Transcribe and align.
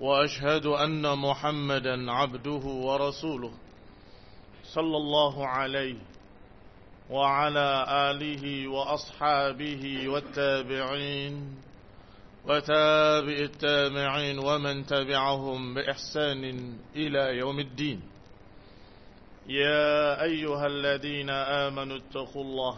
وأشهد 0.00 0.66
أن 0.66 1.18
محمدا 1.18 2.12
عبده 2.12 2.64
ورسوله 2.86 3.52
صلى 4.64 4.96
الله 4.96 5.46
عليه 5.46 5.98
وعلى 7.10 7.86
آله 7.88 8.68
وأصحابه 8.68 10.08
والتابعين 10.08 11.54
وتابع 12.48 13.36
التابعين 13.50 14.38
ومن 14.38 14.86
تبعهم 14.86 15.74
بإحسان 15.74 16.74
إلى 16.96 17.38
يوم 17.38 17.58
الدين. 17.58 18.00
يا 19.48 20.22
أيها 20.22 20.66
الذين 20.66 21.30
آمنوا 21.30 21.96
اتقوا 21.96 22.44
الله 22.44 22.76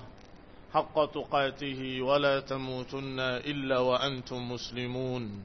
حق 0.72 1.12
تقاته 1.12 2.02
ولا 2.02 2.40
تموتن 2.40 3.20
إلا 3.20 3.78
وأنتم 3.78 4.52
مسلمون. 4.52 5.44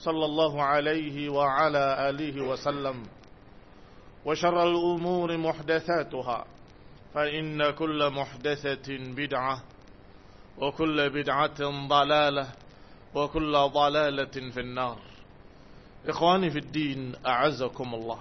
صلى 0.00 0.24
الله 0.24 0.62
عليه 0.62 1.28
وعلى 1.28 1.84
آله 2.08 2.36
وسلم. 2.40 3.04
وشر 4.24 4.56
الأمور 4.62 5.36
محدثاتها 5.36 6.44
فإن 7.14 7.70
كل 7.70 8.00
محدثة 8.10 8.88
بدعة 9.16 9.56
وكل 10.58 10.98
بدعة 11.10 11.60
ضلالة 11.88 12.46
وكل 13.14 13.52
ضلالة 13.52 14.36
في 14.52 14.60
النار. 14.60 14.98
إخواني 16.08 16.50
في 16.50 16.58
الدين 16.58 17.00
أعزكم 17.26 17.88
الله. 17.94 18.20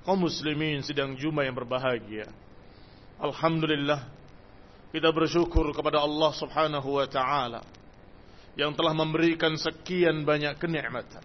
Kaum 0.00 0.24
muslimin 0.24 0.80
sedang 0.80 1.16
juma 1.16 1.44
yang 1.44 1.56
berbahagia. 1.56 2.28
Alhamdulillah 3.20 4.04
kita 4.92 5.12
bersyukur 5.12 5.76
kepada 5.76 6.00
Allah 6.00 6.32
subhanahu 6.32 6.96
wa 6.96 7.04
ta'ala. 7.04 7.60
Yang 8.60 8.76
telah 8.76 8.92
memberikan 8.92 9.56
sekian 9.56 10.28
banyak 10.28 10.60
kenikmatan. 10.60 11.24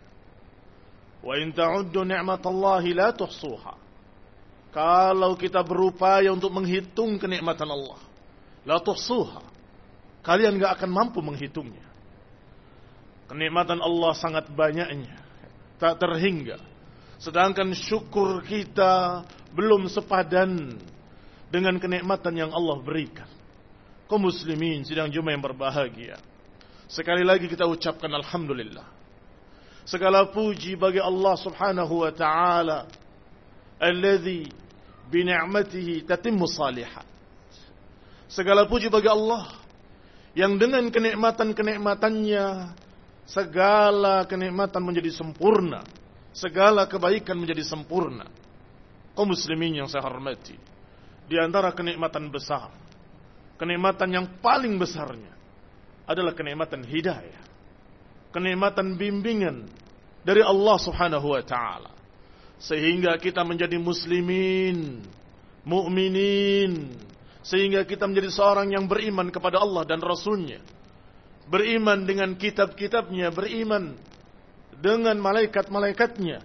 Wa 1.20 1.36
in 1.36 1.52
ta'uddu 1.52 2.08
ni'matallahi 2.08 2.96
la 2.96 3.12
tuhsuha. 3.12 3.76
Kalau 4.72 5.36
kita 5.36 5.60
berupaya 5.60 6.32
untuk 6.32 6.56
menghitung 6.56 7.20
kenikmatan 7.20 7.68
Allah, 7.68 8.00
la 8.64 8.80
tuhsuha. 8.80 9.44
Kalian 10.24 10.56
enggak 10.56 10.80
akan 10.80 10.90
mampu 10.96 11.20
menghitungnya. 11.20 11.84
Kenikmatan 13.28 13.84
Allah 13.84 14.16
sangat 14.16 14.48
banyaknya, 14.56 15.20
tak 15.76 16.00
terhingga. 16.00 16.62
Sedangkan 17.20 17.76
syukur 17.76 18.40
kita 18.48 19.24
belum 19.52 19.92
sepadan 19.92 20.80
dengan 21.52 21.76
kenikmatan 21.84 22.36
yang 22.36 22.52
Allah 22.56 22.80
berikan. 22.80 23.28
Kau 24.06 24.22
muslimin 24.22 24.86
sedang 24.86 25.10
jumlah 25.10 25.34
yang 25.34 25.44
berbahagia. 25.44 26.22
Sekali 26.86 27.26
lagi 27.26 27.50
kita 27.50 27.66
ucapkan 27.66 28.14
Alhamdulillah. 28.14 28.86
Segala 29.86 30.30
puji 30.30 30.78
bagi 30.78 31.02
Allah 31.02 31.34
subhanahu 31.38 32.06
wa 32.06 32.12
ta'ala. 32.14 32.86
Alladhi 33.82 34.50
bini'matihi 35.10 36.06
tatimmu 36.06 36.46
salihat. 36.46 37.06
Segala 38.30 38.70
puji 38.70 38.90
bagi 38.90 39.10
Allah. 39.10 39.50
Yang 40.38 40.54
dengan 40.62 40.84
kenikmatan-kenikmatannya. 40.94 42.46
Segala 43.26 44.26
kenikmatan 44.30 44.82
menjadi 44.86 45.10
sempurna. 45.10 45.82
Segala 46.38 46.86
kebaikan 46.86 47.38
menjadi 47.38 47.66
sempurna. 47.66 48.30
Kau 49.18 49.26
muslimin 49.26 49.82
yang 49.82 49.90
saya 49.90 50.06
hormati. 50.06 50.58
Di 51.26 51.42
antara 51.42 51.74
kenikmatan 51.74 52.30
besar. 52.30 52.70
Kenikmatan 53.58 54.10
yang 54.14 54.26
paling 54.42 54.78
besarnya 54.78 55.35
adalah 56.06 56.34
kenikmatan 56.38 56.86
hidayah. 56.86 57.44
Kenikmatan 58.30 58.98
bimbingan 58.98 59.66
dari 60.26 60.42
Allah 60.42 60.78
Subhanahu 60.82 61.34
wa 61.34 61.44
taala. 61.46 61.92
Sehingga 62.62 63.18
kita 63.20 63.44
menjadi 63.44 63.76
muslimin, 63.78 65.04
mukminin, 65.68 66.98
sehingga 67.46 67.86
kita 67.86 68.10
menjadi 68.10 68.34
seorang 68.34 68.74
yang 68.74 68.90
beriman 68.90 69.30
kepada 69.30 69.62
Allah 69.62 69.86
dan 69.86 70.02
Rasulnya. 70.02 70.62
Beriman 71.46 72.10
dengan 72.10 72.34
kitab-kitabnya, 72.34 73.30
beriman 73.30 73.94
dengan 74.82 75.18
malaikat-malaikatnya. 75.22 76.42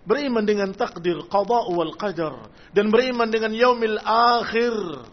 Beriman 0.00 0.48
dengan 0.48 0.72
takdir 0.72 1.28
qada 1.28 1.68
wal 1.68 1.92
qadar 1.92 2.48
dan 2.72 2.88
beriman 2.88 3.28
dengan 3.28 3.52
yaumil 3.52 4.00
akhir. 4.00 5.04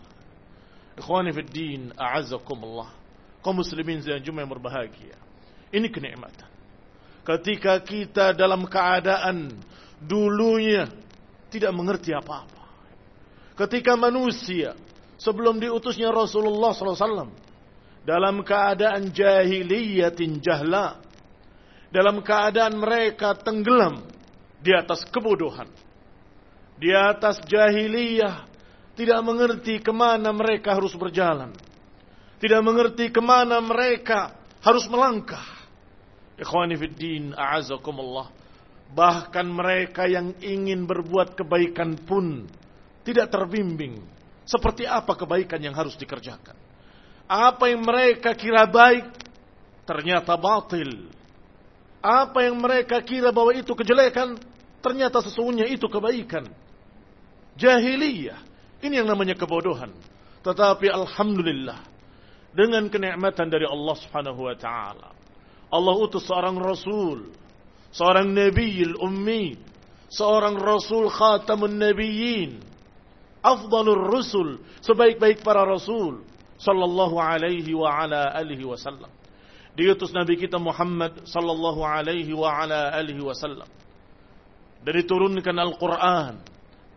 Ikhwani 0.96 1.36
fid 1.36 1.52
din, 1.52 1.92
kaum 3.42 3.62
muslimin 3.62 4.02
dan 4.02 4.22
jumlah 4.22 4.44
yang 4.44 4.52
berbahagia. 4.52 5.18
Ini 5.72 5.88
kenikmatan. 5.92 6.50
Ketika 7.28 7.80
kita 7.84 8.32
dalam 8.32 8.64
keadaan 8.66 9.52
dulunya 10.00 10.88
tidak 11.52 11.72
mengerti 11.76 12.16
apa-apa. 12.16 12.64
Ketika 13.58 13.98
manusia 13.98 14.78
sebelum 15.18 15.58
diutusnya 15.58 16.14
Rasulullah 16.14 16.72
SAW 16.72 17.34
dalam 18.08 18.46
keadaan 18.46 19.12
jahiliyatin 19.12 20.40
jahla, 20.40 21.02
dalam 21.92 22.24
keadaan 22.24 22.80
mereka 22.80 23.36
tenggelam 23.36 24.06
di 24.62 24.72
atas 24.72 25.04
kebodohan, 25.10 25.68
di 26.78 26.94
atas 26.94 27.42
jahiliyah, 27.44 28.46
tidak 28.94 29.20
mengerti 29.26 29.82
ke 29.84 29.92
mana 29.92 30.32
mereka 30.32 30.78
harus 30.78 30.94
berjalan 30.96 31.52
tidak 32.38 32.62
mengerti 32.62 33.10
ke 33.10 33.22
mana 33.22 33.58
mereka 33.58 34.38
harus 34.62 34.86
melangkah. 34.86 35.44
Ikhwani 36.38 36.78
fiddin, 36.78 37.34
a'azakumullah. 37.34 38.30
Bahkan 38.94 39.46
mereka 39.50 40.06
yang 40.06 40.38
ingin 40.40 40.86
berbuat 40.86 41.34
kebaikan 41.34 41.98
pun 42.06 42.46
tidak 43.02 43.34
terbimbing. 43.34 44.06
Seperti 44.48 44.88
apa 44.88 45.18
kebaikan 45.18 45.60
yang 45.60 45.76
harus 45.76 45.98
dikerjakan. 46.00 46.56
Apa 47.28 47.68
yang 47.68 47.84
mereka 47.84 48.32
kira 48.38 48.64
baik, 48.70 49.12
ternyata 49.84 50.38
batil. 50.40 51.12
Apa 52.00 52.48
yang 52.48 52.56
mereka 52.56 53.04
kira 53.04 53.34
bahwa 53.34 53.52
itu 53.52 53.74
kejelekan, 53.76 54.40
ternyata 54.80 55.20
sesungguhnya 55.26 55.68
itu 55.68 55.90
kebaikan. 55.90 56.48
Jahiliyah. 57.60 58.40
Ini 58.80 59.04
yang 59.04 59.10
namanya 59.10 59.34
kebodohan. 59.34 59.92
Tetapi 60.46 60.88
Alhamdulillah 60.88 61.97
dengan 62.58 62.90
kenikmatan 62.90 63.54
dari 63.54 63.70
Allah 63.70 63.96
Subhanahu 64.02 64.50
wa 64.50 64.56
taala. 64.58 65.14
Allah 65.70 65.96
utus 66.02 66.26
seorang 66.26 66.58
rasul, 66.58 67.30
seorang 67.94 68.34
nabi 68.34 68.82
ummi, 68.98 69.54
seorang 70.10 70.58
rasul 70.58 71.06
khatamun 71.14 71.78
nabiyyin. 71.78 72.66
afdalur 73.46 74.12
rusul, 74.12 74.60
sebaik-baik 74.82 75.46
para 75.46 75.64
rasul 75.64 76.26
sallallahu 76.58 77.16
alaihi 77.22 77.72
wa 77.72 77.88
ala 77.88 78.34
alihi 78.34 78.66
wasallam. 78.66 79.08
Diutus 79.78 80.10
Nabi 80.10 80.42
kita 80.42 80.58
Muhammad 80.58 81.22
sallallahu 81.30 81.86
alaihi 81.86 82.34
wa 82.34 82.50
ala 82.50 82.92
alihi 82.98 83.22
wasallam. 83.22 83.70
Dan 84.82 84.94
diturunkan 84.98 85.54
Al-Qur'an 85.54 86.42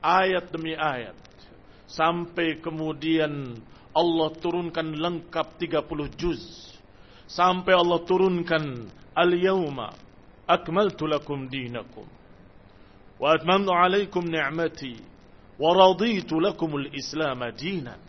ayat 0.00 0.48
demi 0.48 0.72
ayat 0.72 1.12
sampai 1.84 2.56
kemudian 2.64 3.60
Allah 3.90 4.28
turunkan 4.38 4.86
lengkap 4.94 5.58
30 5.58 6.14
juz. 6.14 6.42
Sampai 7.26 7.74
Allah 7.74 8.02
turunkan 8.06 8.90
al-yawma 9.14 9.94
akmaltu 10.50 11.06
lakum 11.06 11.46
dinakum 11.46 12.06
wa 13.20 13.36
atmamtu 13.36 13.70
alaikum 13.70 14.26
ni'mati 14.26 14.98
wa 15.58 15.70
raditu 15.74 16.42
lakum 16.42 16.74
al-islam 16.74 17.38
dinan. 17.54 18.00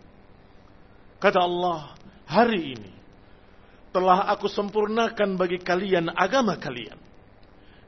Kata 1.22 1.38
Allah 1.38 1.94
hari 2.26 2.74
ini 2.74 2.92
telah 3.94 4.26
aku 4.32 4.50
sempurnakan 4.50 5.38
bagi 5.38 5.62
kalian 5.62 6.10
agama 6.10 6.58
kalian 6.58 6.98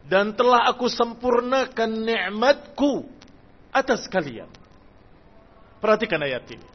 dan 0.07 0.37
telah 0.39 0.71
aku 0.71 0.87
sempurnakan 0.87 1.91
nikmatku 2.05 3.11
atas 3.75 4.07
kalian. 4.07 4.47
Perhatikan 5.83 6.23
ayat 6.23 6.47
ini 6.55 6.74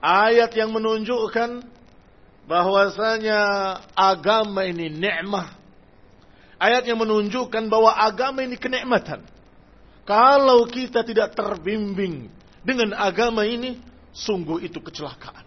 ayat 0.00 0.50
yang 0.56 0.72
menunjukkan 0.72 1.64
bahwasanya 2.48 3.40
agama 3.94 4.66
ini 4.66 4.90
nikmah. 4.90 5.54
Ayat 6.60 6.84
yang 6.84 7.00
menunjukkan 7.00 7.72
bahwa 7.72 7.94
agama 7.94 8.44
ini 8.44 8.58
kenikmatan. 8.58 9.24
Kalau 10.04 10.66
kita 10.66 11.06
tidak 11.06 11.32
terbimbing 11.32 12.28
dengan 12.60 12.92
agama 12.98 13.46
ini, 13.46 13.80
sungguh 14.12 14.60
itu 14.66 14.82
kecelakaan. 14.82 15.46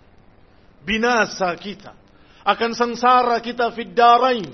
Binasa 0.82 1.54
kita. 1.60 1.94
Akan 2.42 2.74
sengsara 2.74 3.38
kita 3.44 3.70
fiddarain. 3.76 4.48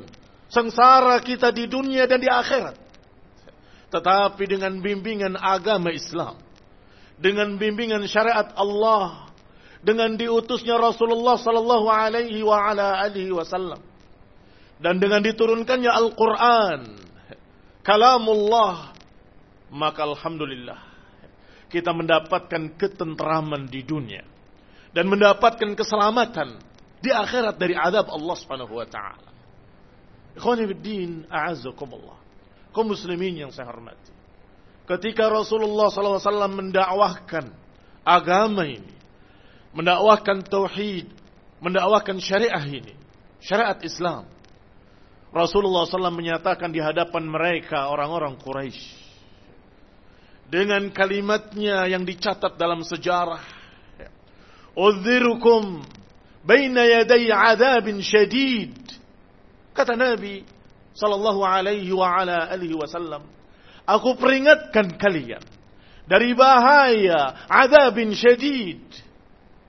Sengsara 0.49 1.21
kita 1.21 1.53
di 1.53 1.69
dunia 1.69 2.09
dan 2.09 2.19
di 2.19 2.27
akhirat. 2.27 2.75
Tetapi 3.93 4.43
dengan 4.49 4.81
bimbingan 4.81 5.37
agama 5.37 5.93
Islam. 5.93 6.37
Dengan 7.21 7.55
bimbingan 7.55 8.03
syariat 8.09 8.51
Allah 8.57 9.28
dengan 9.79 10.15
diutusnya 10.19 10.75
Rasulullah 10.75 11.39
sallallahu 11.39 11.87
alaihi 11.87 12.43
wa 12.43 12.71
ala 12.71 12.99
alihi 13.03 13.31
wasallam 13.31 13.79
dan 14.79 14.99
dengan 14.99 15.23
diturunkannya 15.23 15.91
Al-Qur'an 15.91 16.81
kalamullah 17.83 18.91
maka 19.71 20.03
alhamdulillah 20.03 20.79
kita 21.69 21.93
mendapatkan 21.93 22.75
ketenteraman 22.75 23.69
di 23.69 23.85
dunia 23.85 24.25
dan 24.91 25.05
mendapatkan 25.05 25.77
keselamatan 25.77 26.57
di 26.99 27.13
akhirat 27.13 27.55
dari 27.55 27.77
azab 27.77 28.11
Allah 28.11 28.35
Subhanahu 28.35 28.73
wa 28.75 28.87
taala. 28.89 29.29
Ikhwani 30.35 30.63
fiddin, 30.75 31.11
a'azzakumullah. 31.29 32.17
Kaum 32.73 32.91
muslimin 32.93 33.47
yang 33.47 33.51
saya 33.53 33.69
hormati. 33.69 34.13
Ketika 34.85 35.29
Rasulullah 35.29 35.93
SAW 35.93 36.49
mendakwahkan 36.49 37.49
agama 38.01 38.65
ini, 38.65 38.93
mendakwahkan 39.75 40.45
tauhid, 40.45 41.10
mendakwahkan 41.62 42.18
syariah 42.18 42.66
ini, 42.66 42.94
syariat 43.44 43.77
Islam. 43.86 44.25
Rasulullah 45.30 45.86
SAW 45.86 46.10
menyatakan 46.10 46.74
di 46.74 46.81
hadapan 46.81 47.30
mereka 47.30 47.94
orang-orang 47.94 48.33
Quraisy 48.42 48.98
dengan 50.50 50.89
kalimatnya 50.89 51.86
yang 51.86 52.01
dicatat 52.01 52.57
dalam 52.57 52.81
sejarah. 52.81 53.45
Udhirukum 54.74 55.86
baina 56.42 56.81
yaday 56.81 57.30
adabin 57.30 58.01
syadid. 58.01 58.74
Kata 59.77 59.94
Nabi 59.94 60.42
sallallahu 60.98 61.45
alaihi 61.45 61.94
wa 61.94 62.10
ala 62.10 62.50
alihi 62.50 62.74
wasallam, 62.74 63.21
aku 63.86 64.18
peringatkan 64.18 64.98
kalian 64.98 65.45
dari 66.10 66.33
bahaya 66.33 67.45
adabin 67.45 68.18
syadid 68.18 68.81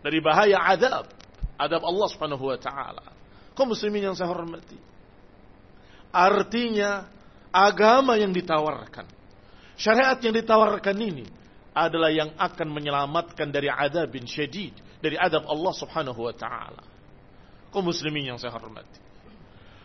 dari 0.00 0.18
bahaya 0.20 0.60
adab, 0.64 1.08
adab 1.56 1.82
Allah 1.84 2.08
Subhanahu 2.08 2.44
wa 2.48 2.58
taala. 2.60 3.04
Kau 3.52 3.68
muslimin 3.68 4.10
yang 4.10 4.16
saya 4.16 4.32
hormati. 4.32 4.78
Artinya 6.10 7.06
agama 7.52 8.16
yang 8.16 8.32
ditawarkan, 8.34 9.06
syariat 9.78 10.18
yang 10.18 10.34
ditawarkan 10.34 10.96
ini 10.98 11.26
adalah 11.70 12.10
yang 12.10 12.34
akan 12.34 12.68
menyelamatkan 12.72 13.48
dari 13.52 13.70
adab 13.70 14.10
bin 14.10 14.26
syadid, 14.26 14.74
dari 14.98 15.14
adab 15.14 15.46
Allah 15.46 15.72
Subhanahu 15.76 16.20
wa 16.26 16.34
taala. 16.34 16.82
Kau 17.70 17.84
muslimin 17.84 18.34
yang 18.34 18.38
saya 18.40 18.50
hormati. 18.50 18.98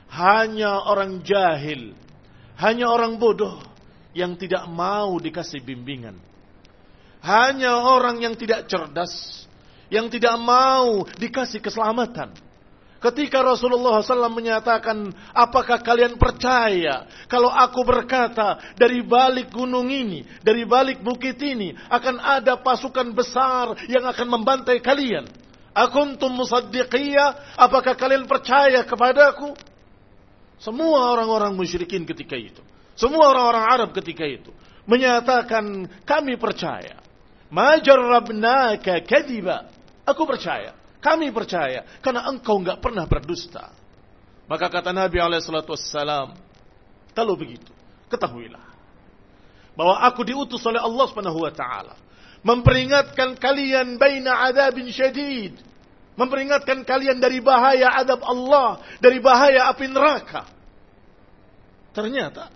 Hanya 0.10 0.86
orang 0.90 1.22
jahil, 1.22 1.94
hanya 2.58 2.90
orang 2.90 3.20
bodoh 3.22 3.62
yang 4.16 4.40
tidak 4.40 4.66
mau 4.72 5.20
dikasih 5.20 5.62
bimbingan. 5.62 6.18
Hanya 7.26 7.82
orang 7.84 8.22
yang 8.22 8.38
tidak 8.38 8.70
cerdas, 8.70 9.46
yang 9.90 10.10
tidak 10.10 10.36
mau 10.42 11.06
dikasih 11.18 11.62
keselamatan. 11.62 12.34
Ketika 13.06 13.46
Rasulullah 13.46 14.02
SAW 14.02 14.34
menyatakan, 14.34 15.14
apakah 15.30 15.78
kalian 15.78 16.18
percaya 16.18 17.06
kalau 17.30 17.54
aku 17.54 17.86
berkata 17.86 18.74
dari 18.74 19.06
balik 19.06 19.54
gunung 19.54 19.94
ini, 19.94 20.26
dari 20.42 20.66
balik 20.66 21.06
bukit 21.06 21.38
ini 21.38 21.78
akan 21.86 22.18
ada 22.18 22.58
pasukan 22.58 23.14
besar 23.14 23.78
yang 23.86 24.10
akan 24.10 24.26
membantai 24.26 24.82
kalian? 24.82 25.30
Akuntum 25.76 26.34
musaddiqiyah, 26.34 27.60
apakah 27.60 27.94
kalian 27.94 28.26
percaya 28.26 28.82
kepadaku? 28.88 29.54
Semua 30.58 31.12
orang-orang 31.14 31.52
musyrikin 31.52 32.08
ketika 32.08 32.40
itu. 32.40 32.64
Semua 32.96 33.28
orang-orang 33.28 33.66
Arab 33.70 33.90
ketika 33.92 34.24
itu. 34.24 34.56
Menyatakan 34.88 35.86
kami 36.08 36.40
percaya. 36.40 37.04
Majarrabnaka 37.52 39.04
kadiba. 39.04 39.75
Aku 40.06 40.24
percaya. 40.30 40.78
Kami 41.02 41.34
percaya. 41.34 41.84
Karena 42.00 42.30
engkau 42.30 42.62
nggak 42.62 42.80
pernah 42.80 43.06
berdusta. 43.10 43.74
Maka 44.46 44.70
kata 44.70 44.94
Nabi 44.94 45.18
Alaihissalam, 45.18 46.38
kalau 47.18 47.34
begitu, 47.34 47.74
ketahuilah 48.14 48.62
bahwa 49.76 50.00
aku 50.06 50.24
diutus 50.24 50.64
oleh 50.64 50.80
Allah 50.80 51.06
Subhanahu 51.10 51.42
Wa 51.44 51.54
Taala 51.54 51.96
memperingatkan 52.46 53.36
kalian 53.42 53.98
baina 53.98 54.46
adabin 54.46 54.88
syadid, 54.94 55.58
memperingatkan 56.14 56.86
kalian 56.86 57.18
dari 57.18 57.42
bahaya 57.42 57.92
adab 57.98 58.22
Allah, 58.22 58.80
dari 59.02 59.18
bahaya 59.18 59.66
api 59.74 59.90
neraka. 59.90 60.46
Ternyata 61.92 62.54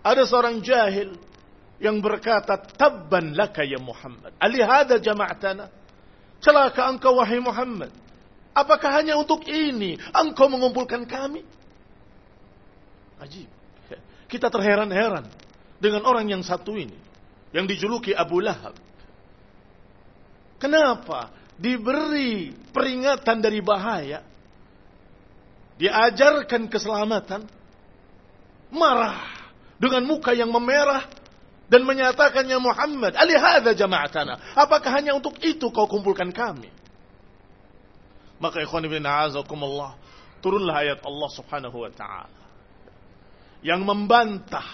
ada 0.00 0.22
seorang 0.24 0.64
jahil 0.64 1.14
yang 1.76 2.00
berkata, 2.00 2.56
"Tabban 2.56 3.36
laka 3.36 3.60
ya 3.60 3.76
Muhammad, 3.76 4.32
alihada 4.40 4.96
jama'tana?" 4.96 5.68
Celaka 6.40 6.88
engkau 6.88 7.16
wahai 7.16 7.40
Muhammad. 7.40 7.90
Apakah 8.56 9.00
hanya 9.00 9.20
untuk 9.20 9.44
ini 9.44 10.00
engkau 10.16 10.48
mengumpulkan 10.48 11.04
kami? 11.04 11.44
Ajib. 13.20 13.48
Kita 14.26 14.50
terheran-heran 14.50 15.28
dengan 15.78 16.02
orang 16.08 16.26
yang 16.26 16.42
satu 16.42 16.74
ini. 16.74 16.96
Yang 17.54 17.76
dijuluki 17.76 18.12
Abu 18.12 18.42
Lahab. 18.42 18.74
Kenapa? 20.56 21.30
Diberi 21.56 22.52
peringatan 22.72 23.38
dari 23.40 23.60
bahaya. 23.64 24.20
Diajarkan 25.76 26.68
keselamatan. 26.68 27.44
Marah. 28.72 29.36
Dengan 29.76 30.04
muka 30.08 30.32
yang 30.32 30.48
memerah 30.48 31.04
dan 31.66 31.82
menyatakannya 31.82 32.58
Muhammad, 32.62 33.18
alihada 33.18 33.74
jama'atana. 33.74 34.54
Apakah 34.54 34.90
hanya 34.94 35.18
untuk 35.18 35.34
itu 35.42 35.66
kau 35.74 35.90
kumpulkan 35.90 36.30
kami? 36.30 36.70
Maka 38.38 38.62
ikhwan 38.62 38.86
ibn 38.86 39.02
a'azakumullah, 39.02 39.98
turunlah 40.38 40.74
ayat 40.78 41.02
Allah 41.02 41.30
subhanahu 41.34 41.76
wa 41.82 41.90
ta'ala. 41.90 42.42
Yang 43.66 43.82
membantah 43.82 44.66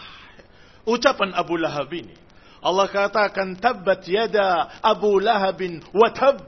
ucapan 0.84 1.32
Abu 1.32 1.56
Lahab 1.56 1.88
ini. 1.96 2.12
Allah 2.60 2.86
katakan, 2.92 3.56
tabbat 3.56 4.04
yada 4.04 4.68
Abu 4.84 5.16
Lahabin 5.16 5.80
wa 5.96 6.12
tab. 6.12 6.44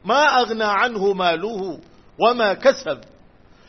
Ma 0.00 0.40
agna 0.40 0.80
anhu 0.80 1.12
maluhu 1.12 1.76
wa 2.16 2.32
ma 2.32 2.56
kasab. 2.56 3.04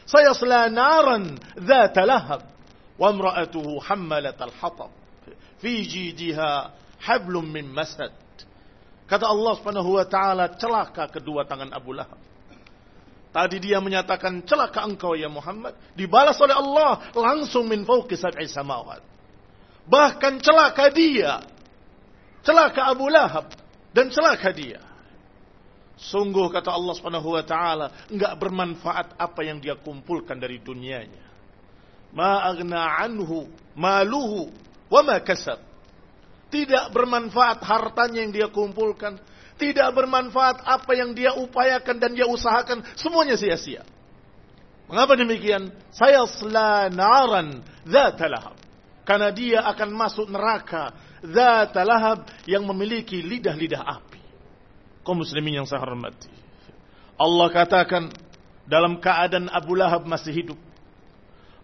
Sayasla 0.08 0.72
naran 0.72 1.36
dhata 1.60 2.08
lahab. 2.08 2.48
Wa 2.96 3.12
imra'atuhu 3.12 3.84
hammalat 3.84 4.40
al-hatab 4.40 5.01
fi 5.62 5.86
jidiha 5.86 6.74
hablum 7.00 7.46
min 7.46 7.70
masad. 7.70 8.12
Kata 9.08 9.28
Allah 9.28 9.54
Subhanahu 9.60 9.96
wa 10.00 10.06
taala, 10.08 10.52
celaka 10.58 11.08
kedua 11.08 11.46
tangan 11.46 11.72
Abu 11.72 11.94
Lahab. 11.94 12.18
Tadi 13.32 13.64
dia 13.64 13.80
menyatakan 13.80 14.44
celaka 14.44 14.84
engkau 14.84 15.16
ya 15.16 15.32
Muhammad, 15.32 15.72
dibalas 15.96 16.36
oleh 16.44 16.56
Allah 16.56 17.00
langsung 17.16 17.68
min 17.70 17.88
fawqi 17.88 18.20
sab'i 18.20 18.48
samawat. 18.48 19.00
Bahkan 19.88 20.44
celaka 20.44 20.92
dia, 20.92 21.40
celaka 22.44 22.92
Abu 22.92 23.08
Lahab 23.08 23.48
Dan 23.92 24.08
celaka 24.08 24.56
dia. 24.56 24.80
Sungguh 26.00 26.50
kata 26.50 26.74
Allah 26.74 26.94
Subhanahu 26.98 27.36
wa 27.36 27.44
taala, 27.46 27.88
enggak 28.10 28.34
bermanfaat 28.40 29.20
apa 29.20 29.42
yang 29.46 29.62
dia 29.62 29.78
kumpulkan 29.78 30.40
dari 30.40 30.58
dunianya. 30.58 31.30
Ma 32.16 32.42
aghna 32.48 33.04
anhu 33.04 33.46
maluhu 33.78 34.50
wa 34.92 35.02
ma 35.02 35.18
kasab. 35.24 35.64
Tidak 36.52 36.92
bermanfaat 36.92 37.64
hartanya 37.64 38.28
yang 38.28 38.36
dia 38.36 38.48
kumpulkan, 38.52 39.16
tidak 39.56 39.88
bermanfaat 39.96 40.68
apa 40.68 40.92
yang 40.92 41.16
dia 41.16 41.32
upayakan 41.32 41.96
dan 41.96 42.12
dia 42.12 42.28
usahakan, 42.28 42.84
semuanya 43.00 43.40
sia-sia. 43.40 43.88
Mengapa 44.92 45.16
demikian? 45.16 45.72
Saya 45.96 46.28
selanaran 46.28 47.64
dzata 47.88 48.28
lahab. 48.28 48.60
Karena 49.08 49.32
dia 49.32 49.64
akan 49.64 49.90
masuk 49.96 50.28
neraka 50.28 50.92
dzata 51.24 51.88
lahab 51.88 52.28
yang 52.44 52.68
memiliki 52.68 53.24
lidah-lidah 53.24 53.80
api 53.80 54.12
kaum 55.02 55.18
muslimin 55.22 55.62
yang 55.62 55.68
saya 55.68 55.82
hormati. 55.82 56.30
Allah 57.18 57.48
katakan 57.54 58.10
dalam 58.66 58.98
keadaan 58.98 59.50
Abu 59.52 59.78
Lahab 59.78 60.06
masih 60.06 60.34
hidup. 60.34 60.60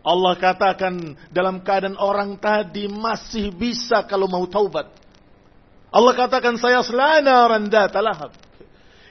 Allah 0.07 0.39
katakan 0.39 1.19
dalam 1.27 1.59
keadaan 1.59 1.99
orang 1.99 2.39
tadi 2.39 2.87
masih 2.87 3.51
bisa 3.51 4.07
kalau 4.07 4.31
mau 4.31 4.47
taubat. 4.47 4.87
Allah 5.91 6.13
katakan 6.15 6.55
saya 6.55 6.79
selana 6.79 7.43
randa 7.43 7.91
talahab. 7.91 8.31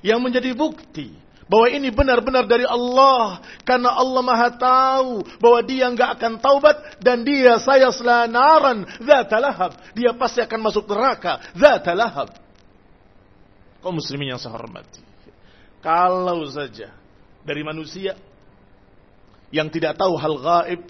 Yang 0.01 0.21
menjadi 0.25 0.51
bukti 0.57 1.13
bahwa 1.47 1.67
ini 1.69 1.93
benar-benar 1.93 2.49
dari 2.49 2.65
Allah 2.65 3.45
karena 3.63 3.93
Allah 3.93 4.23
Maha 4.25 4.51
tahu 4.57 5.21
bahwa 5.37 5.61
dia 5.63 5.87
nggak 5.93 6.11
akan 6.19 6.33
taubat 6.41 6.77
dan 6.99 7.23
dia 7.23 7.61
saya 7.63 7.93
selanaran 7.95 8.83
zat 8.99 9.31
lahab 9.39 9.79
dia 9.95 10.11
pasti 10.19 10.43
akan 10.43 10.59
masuk 10.59 10.91
neraka 10.91 11.39
zat 11.55 11.87
lahab 11.95 12.35
kaum 13.79 13.95
muslimin 13.95 14.35
yang 14.35 14.41
saya 14.43 14.59
hormati. 14.59 14.99
Kalau 15.79 16.43
saja 16.51 16.91
dari 17.47 17.63
manusia 17.63 18.19
yang 19.51 19.71
tidak 19.71 19.99
tahu 19.99 20.15
hal 20.19 20.35
gaib, 20.39 20.81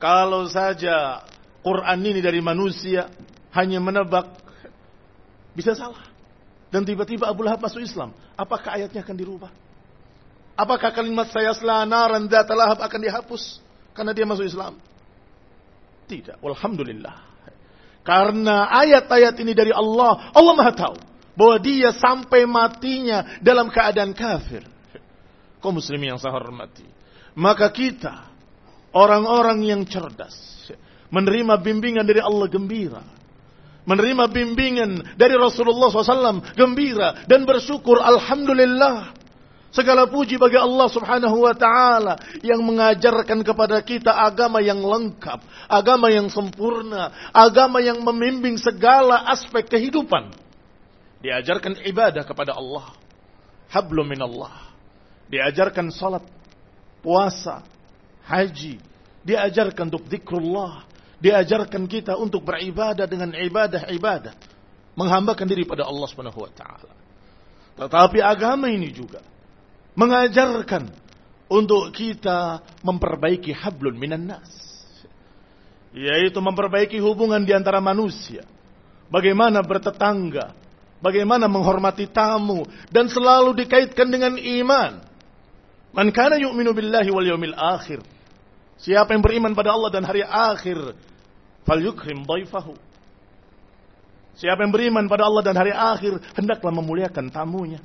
kalau 0.00 0.44
saja 0.48 1.24
Quran 1.64 1.98
ini 2.04 2.20
dari 2.20 2.40
manusia 2.44 3.08
hanya 3.56 3.80
menebak, 3.80 4.28
bisa 5.56 5.72
salah. 5.72 6.04
Dan 6.68 6.82
tiba-tiba 6.82 7.30
Abu 7.30 7.46
Lahab 7.46 7.62
masuk 7.62 7.80
Islam. 7.86 8.10
Apakah 8.34 8.74
ayatnya 8.74 9.06
akan 9.06 9.14
dirubah? 9.14 9.50
Apakah 10.58 10.90
kalimat 10.90 11.30
saya 11.30 11.54
selanaran 11.54 12.26
dan 12.26 12.46
lahab 12.50 12.78
akan 12.82 13.00
dihapus 13.02 13.62
karena 13.94 14.10
dia 14.10 14.26
masuk 14.26 14.46
Islam? 14.46 14.78
Tidak. 16.10 16.42
Alhamdulillah. 16.42 17.16
Karena 18.04 18.68
ayat-ayat 18.68 19.34
ini 19.40 19.56
dari 19.56 19.72
Allah, 19.72 20.30
Allah 20.34 20.54
Maha 20.54 20.72
tahu 20.74 20.96
bahwa 21.34 21.56
dia 21.58 21.90
sampai 21.94 22.46
matinya 22.46 23.38
dalam 23.42 23.70
keadaan 23.70 24.12
kafir. 24.14 24.62
Kau 25.58 25.72
muslim 25.72 25.98
yang 25.98 26.20
saya 26.20 26.36
hormati. 26.36 26.84
Maka 27.34 27.70
kita, 27.74 28.30
orang-orang 28.94 29.66
yang 29.66 29.82
cerdas, 29.86 30.34
menerima 31.10 31.58
bimbingan 31.58 32.06
dari 32.06 32.22
Allah 32.22 32.46
gembira. 32.46 33.02
Menerima 33.84 34.32
bimbingan 34.32 35.18
dari 35.20 35.36
Rasulullah 35.36 35.92
SAW 35.92 36.56
gembira 36.56 37.26
dan 37.28 37.44
bersyukur 37.44 38.00
Alhamdulillah. 38.00 39.12
Segala 39.74 40.06
puji 40.06 40.38
bagi 40.38 40.54
Allah 40.54 40.86
subhanahu 40.86 41.42
wa 41.42 41.50
ta'ala 41.50 42.14
yang 42.46 42.62
mengajarkan 42.62 43.42
kepada 43.42 43.82
kita 43.82 44.14
agama 44.14 44.62
yang 44.62 44.78
lengkap, 44.78 45.42
agama 45.66 46.08
yang 46.14 46.30
sempurna, 46.30 47.10
agama 47.34 47.82
yang 47.82 47.98
membimbing 47.98 48.54
segala 48.54 49.26
aspek 49.34 49.66
kehidupan 49.66 50.30
diajarkan 51.24 51.80
ibadah 51.88 52.20
kepada 52.28 52.52
Allah. 52.52 52.92
Hablum 53.72 54.04
minallah. 54.04 54.76
Diajarkan 55.32 55.88
salat, 55.88 56.20
puasa, 57.04 57.60
haji. 58.24 58.80
Diajarkan 59.20 59.92
untuk 59.92 60.08
zikrullah. 60.08 60.88
Diajarkan 61.20 61.84
kita 61.84 62.16
untuk 62.16 62.44
beribadah 62.44 63.04
dengan 63.04 63.36
ibadah-ibadah. 63.36 64.32
Menghambakan 64.96 65.44
diri 65.44 65.68
pada 65.68 65.84
Allah 65.84 66.08
subhanahu 66.08 66.40
wa 66.40 66.52
ta'ala. 66.52 66.92
Tetapi 67.74 68.18
agama 68.24 68.70
ini 68.72 68.88
juga 68.88 69.20
mengajarkan 69.98 70.90
untuk 71.50 71.90
kita 71.94 72.62
memperbaiki 72.82 73.54
hablun 73.54 73.94
minan 73.98 74.30
nas. 74.30 74.52
Yaitu 75.94 76.42
memperbaiki 76.42 76.98
hubungan 76.98 77.42
di 77.42 77.54
antara 77.54 77.78
manusia. 77.78 78.42
Bagaimana 79.06 79.62
bertetangga, 79.62 80.50
bagaimana 80.98 81.46
menghormati 81.46 82.10
tamu 82.10 82.66
dan 82.90 83.06
selalu 83.06 83.62
dikaitkan 83.62 84.10
dengan 84.10 84.34
iman. 84.34 85.13
Man 85.94 86.10
kana 86.10 86.36
yu'minu 86.42 86.74
billahi 86.74 87.10
wal 87.14 87.22
yawmil 87.22 87.54
akhir. 87.54 88.02
Siapa 88.82 89.14
yang 89.14 89.22
beriman 89.22 89.54
pada 89.54 89.70
Allah 89.70 89.94
dan 89.94 90.02
hari 90.02 90.26
akhir, 90.26 90.98
falyukrim 91.62 92.26
dhaifahu. 92.26 92.74
Siapa 94.34 94.66
yang 94.66 94.74
beriman 94.74 95.06
pada 95.06 95.30
Allah 95.30 95.46
dan 95.46 95.54
hari 95.54 95.70
akhir, 95.70 96.18
hendaklah 96.34 96.74
memuliakan 96.74 97.30
tamunya. 97.30 97.78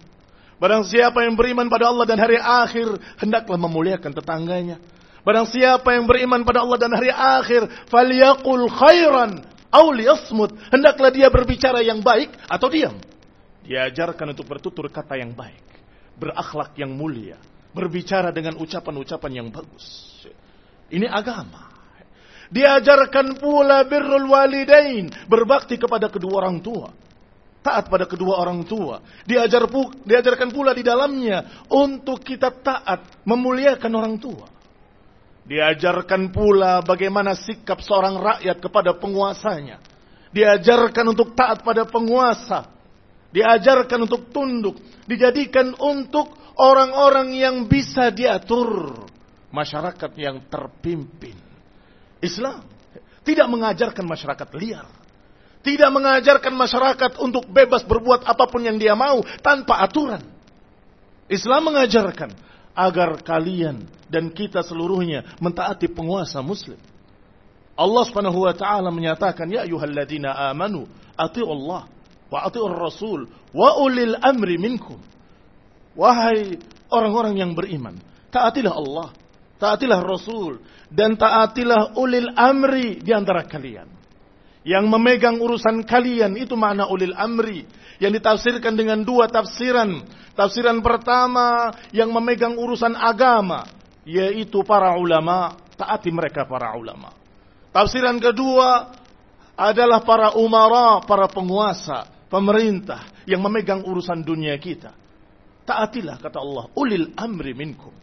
Barang 0.58 0.84
siapa 0.84 1.24
yang 1.24 1.38
beriman 1.38 1.70
pada 1.70 1.88
Allah 1.88 2.10
dan 2.10 2.18
hari 2.18 2.36
akhir, 2.36 2.98
hendaklah 3.22 3.56
memuliakan 3.62 4.12
tetangganya. 4.12 4.82
Barang 5.22 5.46
siapa 5.46 5.94
yang 5.94 6.10
beriman 6.10 6.42
pada 6.42 6.66
Allah 6.66 6.82
dan 6.82 6.92
hari 6.92 7.14
akhir, 7.14 7.70
falyaqul 7.88 8.66
khairan 8.68 9.46
aw 9.70 9.86
liyasmut. 9.94 10.58
Hendaklah 10.74 11.14
dia 11.14 11.30
berbicara 11.30 11.86
yang 11.86 12.02
baik 12.02 12.34
atau 12.50 12.68
diam. 12.68 12.98
Diajarkan 13.64 14.34
untuk 14.34 14.50
bertutur 14.50 14.90
kata 14.90 15.22
yang 15.22 15.38
baik, 15.38 15.62
berakhlak 16.18 16.74
yang 16.76 16.90
mulia, 16.92 17.38
berbicara 17.74 18.34
dengan 18.34 18.58
ucapan-ucapan 18.58 19.32
yang 19.32 19.48
bagus. 19.54 20.10
Ini 20.90 21.06
agama. 21.06 21.70
Diajarkan 22.50 23.38
pula 23.38 23.86
birrul 23.86 24.26
walidain, 24.26 25.10
berbakti 25.30 25.78
kepada 25.78 26.10
kedua 26.10 26.42
orang 26.42 26.58
tua. 26.66 26.90
Taat 27.62 27.92
pada 27.92 28.10
kedua 28.10 28.42
orang 28.42 28.66
tua. 28.66 29.04
Diajar 29.28 29.70
pu, 29.70 29.94
diajarkan 30.02 30.50
pula 30.50 30.74
di 30.74 30.82
dalamnya 30.82 31.68
untuk 31.70 32.26
kita 32.26 32.50
taat, 32.50 33.22
memuliakan 33.22 33.92
orang 33.94 34.16
tua. 34.18 34.48
Diajarkan 35.46 36.34
pula 36.34 36.82
bagaimana 36.82 37.38
sikap 37.38 37.86
seorang 37.86 38.18
rakyat 38.18 38.58
kepada 38.58 38.98
penguasanya. 38.98 39.78
Diajarkan 40.34 41.06
untuk 41.14 41.38
taat 41.38 41.62
pada 41.62 41.86
penguasa 41.86 42.80
diajarkan 43.30 44.10
untuk 44.10 44.34
tunduk, 44.34 44.78
dijadikan 45.06 45.74
untuk 45.78 46.34
orang-orang 46.60 47.32
yang 47.40 47.56
bisa 47.72 48.12
diatur, 48.12 49.08
masyarakat 49.50 50.12
yang 50.20 50.44
terpimpin. 50.52 51.40
Islam 52.20 52.68
tidak 53.24 53.48
mengajarkan 53.48 54.04
masyarakat 54.04 54.50
liar, 54.60 54.88
tidak 55.64 55.90
mengajarkan 55.96 56.52
masyarakat 56.52 57.12
untuk 57.24 57.48
bebas 57.48 57.88
berbuat 57.88 58.28
apa 58.28 58.44
pun 58.52 58.60
yang 58.60 58.76
dia 58.76 58.92
mau 58.92 59.24
tanpa 59.40 59.80
aturan. 59.80 60.22
Islam 61.32 61.72
mengajarkan 61.72 62.36
agar 62.76 63.22
kalian 63.24 63.88
dan 64.12 64.34
kita 64.34 64.66
seluruhnya 64.66 65.38
mentaati 65.40 65.88
penguasa 65.88 66.44
muslim. 66.44 66.78
Allah 67.80 68.04
Subhanahu 68.04 68.44
wa 68.44 68.52
taala 68.52 68.92
menyatakan 68.92 69.48
ya 69.48 69.64
ayyuhalladzina 69.64 70.52
amanu 70.52 70.84
atiiu 71.16 71.48
Allah 71.48 71.88
wa 72.28 72.40
atiur 72.44 72.76
rasul 72.76 73.32
wa 73.56 73.80
ulil 73.80 74.20
amri 74.20 74.60
minkum. 74.60 75.00
Wahai 76.00 76.56
orang-orang 76.88 77.36
yang 77.44 77.52
beriman, 77.52 78.00
taatilah 78.32 78.72
Allah, 78.72 79.12
taatilah 79.60 80.00
Rasul, 80.00 80.64
dan 80.88 81.20
taatilah 81.20 82.00
ulil 82.00 82.32
amri 82.40 83.04
di 83.04 83.12
antara 83.12 83.44
kalian. 83.44 84.00
Yang 84.64 84.86
memegang 84.88 85.44
urusan 85.44 85.84
kalian 85.84 86.40
itu 86.40 86.56
makna 86.56 86.88
ulil 86.88 87.12
amri 87.16 87.68
yang 88.00 88.16
ditafsirkan 88.16 88.80
dengan 88.80 89.04
dua 89.04 89.28
tafsiran. 89.28 90.08
Tafsiran 90.40 90.80
pertama 90.80 91.76
yang 91.92 92.16
memegang 92.16 92.56
urusan 92.56 92.96
agama 92.96 93.68
yaitu 94.08 94.64
para 94.64 94.96
ulama, 94.96 95.60
taati 95.76 96.10
mereka 96.16 96.48
para 96.48 96.76
ulama. 96.80 97.12
Tafsiran 97.76 98.18
kedua 98.18 98.96
adalah 99.60 100.00
para 100.02 100.32
umara, 100.40 101.04
para 101.04 101.28
penguasa, 101.28 102.08
pemerintah 102.32 103.04
yang 103.28 103.44
memegang 103.44 103.84
urusan 103.84 104.24
dunia 104.24 104.56
kita. 104.56 104.96
Taatilah 105.70 106.18
kata 106.18 106.42
Allah, 106.42 106.66
ulil 106.74 107.14
amri 107.14 107.54
minkum. 107.54 107.94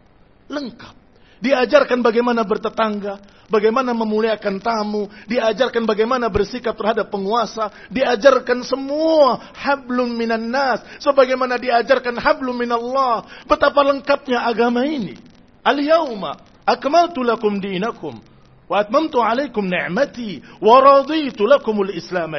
Lengkap. 0.47 0.95
Diajarkan 1.43 1.99
bagaimana 1.99 2.47
bertetangga, 2.47 3.19
bagaimana 3.51 3.91
memuliakan 3.91 4.63
tamu, 4.63 5.11
diajarkan 5.27 5.83
bagaimana 5.83 6.31
bersikap 6.31 6.79
terhadap 6.79 7.11
penguasa, 7.11 7.69
diajarkan 7.91 8.63
semua 8.63 9.51
hablum 9.53 10.15
minan 10.15 10.47
nas, 10.47 10.81
sebagaimana 11.03 11.59
diajarkan 11.59 12.17
hablum 12.23 12.55
minallah. 12.55 13.27
Betapa 13.45 13.83
lengkapnya 13.83 14.47
agama 14.47 14.87
ini. 14.87 15.19
Al-yauma 15.67 16.39
akmaltu 16.63 17.27
lakum 17.27 17.59
dinakum 17.59 18.23
wa 18.71 18.79
atmamtu 18.79 19.19
alaikum 19.19 19.67
ni'mati 19.67 20.39
wa 20.63 20.79
raditu 20.79 21.43
lakumul 21.45 21.91
islam. 21.91 22.33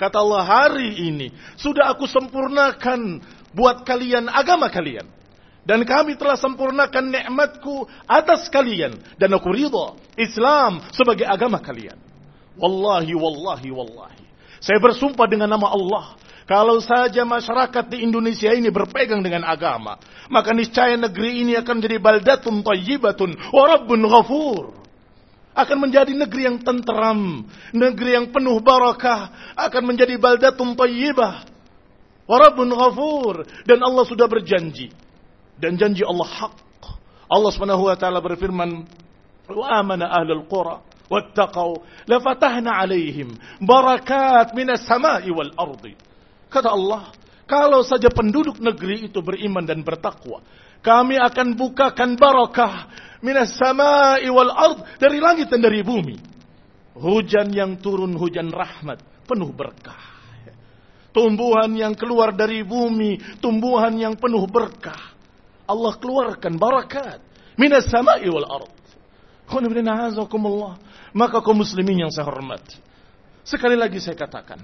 Kata 0.00 0.16
Allah 0.16 0.42
hari 0.48 0.96
ini 1.12 1.28
sudah 1.60 1.92
aku 1.92 2.08
sempurnakan 2.08 3.20
buat 3.54 3.82
kalian 3.82 4.30
agama 4.30 4.70
kalian. 4.70 5.06
Dan 5.60 5.84
kami 5.84 6.16
telah 6.16 6.40
sempurnakan 6.40 7.12
nikmatku 7.12 7.84
atas 8.08 8.48
kalian. 8.48 8.96
Dan 9.20 9.36
aku 9.36 9.52
ridha 9.52 9.94
Islam 10.16 10.80
sebagai 10.90 11.28
agama 11.28 11.60
kalian. 11.60 12.00
Wallahi, 12.56 13.12
wallahi, 13.12 13.68
wallahi. 13.70 14.24
Saya 14.60 14.80
bersumpah 14.80 15.28
dengan 15.28 15.48
nama 15.52 15.72
Allah. 15.72 16.16
Kalau 16.48 16.82
saja 16.82 17.22
masyarakat 17.22 17.86
di 17.86 18.02
Indonesia 18.02 18.50
ini 18.50 18.74
berpegang 18.74 19.22
dengan 19.22 19.46
agama, 19.46 20.02
maka 20.26 20.50
niscaya 20.50 20.98
negeri 20.98 21.46
ini 21.46 21.54
akan 21.54 21.78
menjadi 21.78 22.02
baldatun 22.02 22.66
tayyibatun 22.66 23.30
wa 23.54 23.64
rabbun 23.70 24.00
ghafur. 24.02 24.64
Akan 25.54 25.78
menjadi 25.78 26.10
negeri 26.10 26.50
yang 26.50 26.58
tenteram, 26.58 27.46
negeri 27.70 28.18
yang 28.18 28.26
penuh 28.34 28.58
barakah, 28.62 29.54
akan 29.54 29.82
menjadi 29.94 30.18
baldatun 30.18 30.74
tayyibah 30.74 31.49
wa 32.30 32.36
rabbun 32.38 32.70
ghafur 32.70 33.42
dan 33.66 33.82
Allah 33.82 34.06
sudah 34.06 34.30
berjanji 34.30 34.94
dan 35.58 35.74
janji 35.74 36.06
Allah 36.06 36.30
hak. 36.30 36.54
Allah 37.26 37.50
Subhanahu 37.50 37.90
wa 37.90 37.96
taala 37.98 38.22
berfirman, 38.22 38.86
"Wa 39.50 39.82
amana 39.82 40.14
ahlul 40.14 40.46
qura 40.46 40.78
wattaqau 41.10 41.82
la 42.06 42.22
fatahna 42.22 42.78
alaihim 42.78 43.34
barakat 43.58 44.54
minas 44.54 44.86
sama'i 44.86 45.30
wal 45.34 45.50
ardi." 45.58 45.98
Kata 46.50 46.70
Allah, 46.70 47.10
kalau 47.50 47.82
saja 47.82 48.06
penduduk 48.10 48.62
negeri 48.62 49.10
itu 49.10 49.18
beriman 49.22 49.66
dan 49.66 49.82
bertakwa, 49.82 50.42
kami 50.86 51.18
akan 51.18 51.58
bukakan 51.58 52.14
barakah 52.14 52.88
minas 53.26 53.58
sama'i 53.58 54.30
wal 54.30 54.50
ard 54.54 54.86
dari 55.02 55.18
langit 55.18 55.50
dan 55.50 55.62
dari 55.62 55.82
bumi. 55.82 56.16
Hujan 56.94 57.54
yang 57.54 57.78
turun 57.78 58.14
hujan 58.18 58.50
rahmat, 58.50 58.98
penuh 59.26 59.54
berkah. 59.54 59.99
Tumbuhan 61.10 61.74
yang 61.74 61.98
keluar 61.98 62.30
dari 62.30 62.62
bumi, 62.62 63.18
tumbuhan 63.42 63.94
yang 63.98 64.14
penuh 64.14 64.46
berkah. 64.46 65.14
Allah 65.66 65.94
keluarkan 65.98 66.54
barakat 66.58 67.18
minas 67.58 67.86
sama'i 67.90 68.30
wal 68.30 68.46
ard. 68.46 68.74
Maka 71.10 71.42
kaum 71.42 71.58
muslimin 71.58 72.06
yang 72.06 72.12
saya 72.14 72.30
hormat. 72.30 72.62
Sekali 73.42 73.74
lagi 73.74 73.98
saya 73.98 74.14
katakan. 74.14 74.62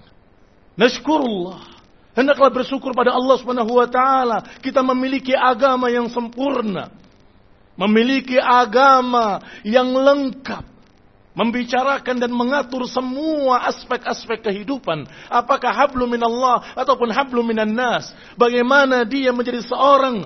Nashkurullah 0.79 1.76
Hendaklah 2.17 2.49
bersyukur 2.49 2.97
pada 2.97 3.12
Allah 3.12 3.37
Subhanahu 3.37 3.76
wa 3.76 3.85
taala 3.85 4.41
kita 4.65 4.81
memiliki 4.81 5.37
agama 5.37 5.93
yang 5.93 6.09
sempurna. 6.09 6.88
Memiliki 7.76 8.41
agama 8.41 9.45
yang 9.61 9.93
lengkap. 9.93 10.65
Membicarakan 11.37 12.16
dan 12.16 12.33
mengatur 12.33 12.88
semua 12.88 13.69
aspek-aspek 13.69 14.40
kehidupan. 14.40 15.05
Apakah 15.28 15.69
hablum 15.69 16.09
minallah 16.09 16.73
ataupun 16.73 17.12
hablum 17.12 17.45
minan 17.45 17.76
nas. 17.76 18.09
Bagaimana 18.40 19.05
dia 19.05 19.37
menjadi 19.37 19.61
seorang 19.61 20.25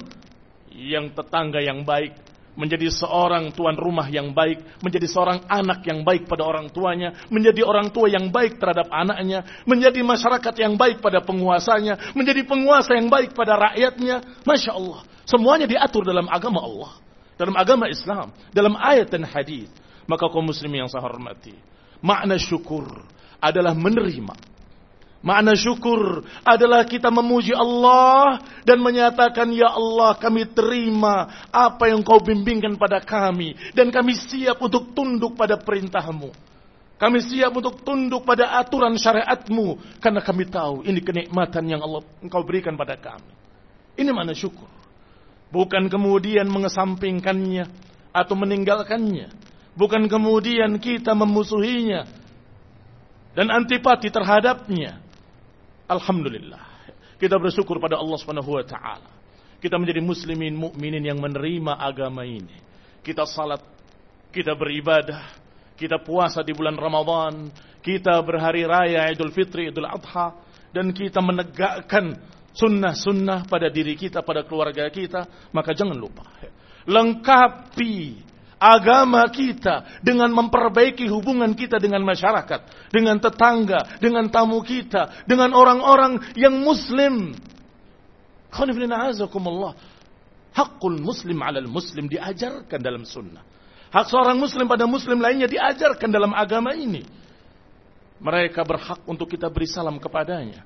yang 0.70 1.10
tetangga 1.10 1.58
yang 1.58 1.82
baik, 1.82 2.14
menjadi 2.54 2.94
seorang 2.94 3.50
tuan 3.50 3.74
rumah 3.74 4.06
yang 4.06 4.30
baik, 4.30 4.62
menjadi 4.86 5.10
seorang 5.10 5.42
anak 5.50 5.82
yang 5.82 6.06
baik 6.06 6.30
pada 6.30 6.46
orang 6.46 6.70
tuanya, 6.70 7.26
menjadi 7.26 7.66
orang 7.66 7.90
tua 7.90 8.06
yang 8.06 8.30
baik 8.30 8.62
terhadap 8.62 8.86
anaknya, 8.94 9.42
menjadi 9.66 10.06
masyarakat 10.06 10.54
yang 10.62 10.78
baik 10.78 11.02
pada 11.02 11.18
penguasanya, 11.26 12.14
menjadi 12.14 12.46
penguasa 12.46 12.94
yang 12.94 13.10
baik 13.10 13.34
pada 13.34 13.58
rakyatnya. 13.58 14.46
Masya 14.46 14.78
Allah. 14.78 15.02
Semuanya 15.26 15.66
diatur 15.66 16.06
dalam 16.06 16.30
agama 16.30 16.62
Allah. 16.62 16.92
Dalam 17.34 17.58
agama 17.58 17.90
Islam. 17.90 18.30
Dalam 18.54 18.78
ayat 18.78 19.10
dan 19.10 19.26
hadis. 19.26 19.79
Maka 20.10 20.26
kaum 20.26 20.50
muslim 20.50 20.74
yang 20.74 20.90
saya 20.90 21.06
hormati. 21.06 21.54
Makna 22.02 22.34
syukur 22.34 23.06
adalah 23.38 23.78
menerima 23.78 24.34
Makna 25.20 25.52
syukur 25.52 26.24
adalah 26.40 26.88
kita 26.88 27.12
memuji 27.12 27.52
Allah 27.52 28.40
dan 28.64 28.80
menyatakan, 28.80 29.52
Ya 29.52 29.68
Allah 29.68 30.16
kami 30.16 30.48
terima 30.48 31.44
apa 31.52 31.92
yang 31.92 32.00
kau 32.00 32.24
bimbingkan 32.24 32.80
pada 32.80 33.04
kami. 33.04 33.52
Dan 33.76 33.92
kami 33.92 34.16
siap 34.16 34.56
untuk 34.64 34.96
tunduk 34.96 35.36
pada 35.36 35.60
perintahmu. 35.60 36.32
Kami 36.96 37.18
siap 37.20 37.52
untuk 37.52 37.84
tunduk 37.84 38.24
pada 38.24 38.56
aturan 38.64 38.96
syariatmu. 38.96 40.00
Karena 40.00 40.24
kami 40.24 40.48
tahu 40.48 40.88
ini 40.88 41.04
kenikmatan 41.04 41.68
yang 41.68 41.84
Allah 41.84 42.00
engkau 42.24 42.40
berikan 42.40 42.72
pada 42.80 42.96
kami. 42.96 43.32
Ini 44.00 44.08
mana 44.16 44.32
syukur. 44.32 44.68
Bukan 45.52 45.92
kemudian 45.92 46.48
mengesampingkannya 46.48 47.68
atau 48.16 48.34
meninggalkannya. 48.40 49.49
Bukan 49.74 50.10
kemudian 50.10 50.76
kita 50.82 51.14
memusuhinya 51.14 52.06
dan 53.34 53.48
antipati 53.54 54.10
terhadapnya 54.10 54.98
Alhamdulillah. 55.90 56.70
Kita 57.18 57.36
bersyukur 57.36 57.82
pada 57.82 57.98
Allah 57.98 58.16
Subhanahu 58.16 58.54
wa 58.54 58.64
taala. 58.64 59.10
Kita 59.58 59.76
menjadi 59.76 60.00
muslimin 60.00 60.56
mukminin 60.56 61.04
yang 61.04 61.18
menerima 61.20 61.76
agama 61.76 62.24
ini. 62.24 62.56
Kita 63.02 63.26
salat, 63.28 63.60
kita 64.32 64.56
beribadah, 64.56 65.36
kita 65.76 66.00
puasa 66.00 66.40
di 66.40 66.54
bulan 66.56 66.78
Ramadan, 66.78 67.52
kita 67.82 68.22
berhari 68.24 68.64
raya 68.64 69.10
Idul 69.10 69.34
Fitri, 69.34 69.68
Idul 69.68 69.90
Adha 69.90 70.32
dan 70.70 70.94
kita 70.94 71.18
menegakkan 71.20 72.16
sunnah-sunnah 72.54 73.50
pada 73.50 73.68
diri 73.68 73.98
kita, 73.98 74.22
pada 74.22 74.46
keluarga 74.46 74.86
kita, 74.88 75.50
maka 75.52 75.74
jangan 75.74 75.98
lupa 75.98 76.24
lengkapi 76.88 78.29
agama 78.60 79.24
kita, 79.32 80.04
dengan 80.04 80.28
memperbaiki 80.36 81.08
hubungan 81.08 81.56
kita 81.56 81.80
dengan 81.80 82.04
masyarakat, 82.04 82.92
dengan 82.92 83.16
tetangga, 83.16 83.96
dengan 83.96 84.28
tamu 84.28 84.60
kita, 84.60 85.24
dengan 85.24 85.56
orang-orang 85.56 86.36
yang 86.36 86.60
muslim. 86.60 87.32
Hakul 90.50 91.00
muslim 91.00 91.38
alal 91.40 91.70
muslim 91.70 92.04
diajarkan 92.10 92.78
dalam 92.82 93.08
sunnah. 93.08 93.40
Hak 93.90 94.06
seorang 94.06 94.38
muslim 94.38 94.70
pada 94.70 94.86
muslim 94.86 95.18
lainnya 95.18 95.50
diajarkan 95.50 96.10
dalam 96.12 96.30
agama 96.30 96.76
ini. 96.76 97.02
Mereka 98.20 98.62
berhak 98.62 99.02
untuk 99.08 99.26
kita 99.26 99.48
beri 99.48 99.66
salam 99.66 99.96
kepadanya. 99.96 100.62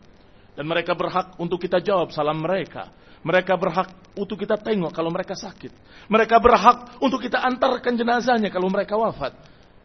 Dan 0.58 0.66
mereka 0.66 0.92
berhak 0.92 1.38
untuk 1.38 1.62
kita 1.62 1.78
jawab 1.80 2.10
salam 2.10 2.42
mereka. 2.42 2.90
Mereka 3.24 3.56
berhak 3.56 3.88
untuk 4.20 4.36
kita 4.36 4.60
tengok 4.60 4.92
kalau 4.92 5.08
mereka 5.08 5.32
sakit. 5.32 5.72
Mereka 6.12 6.36
berhak 6.44 7.00
untuk 7.00 7.24
kita 7.24 7.40
antarkan 7.40 7.96
jenazahnya 7.96 8.52
kalau 8.52 8.68
mereka 8.68 9.00
wafat. 9.00 9.32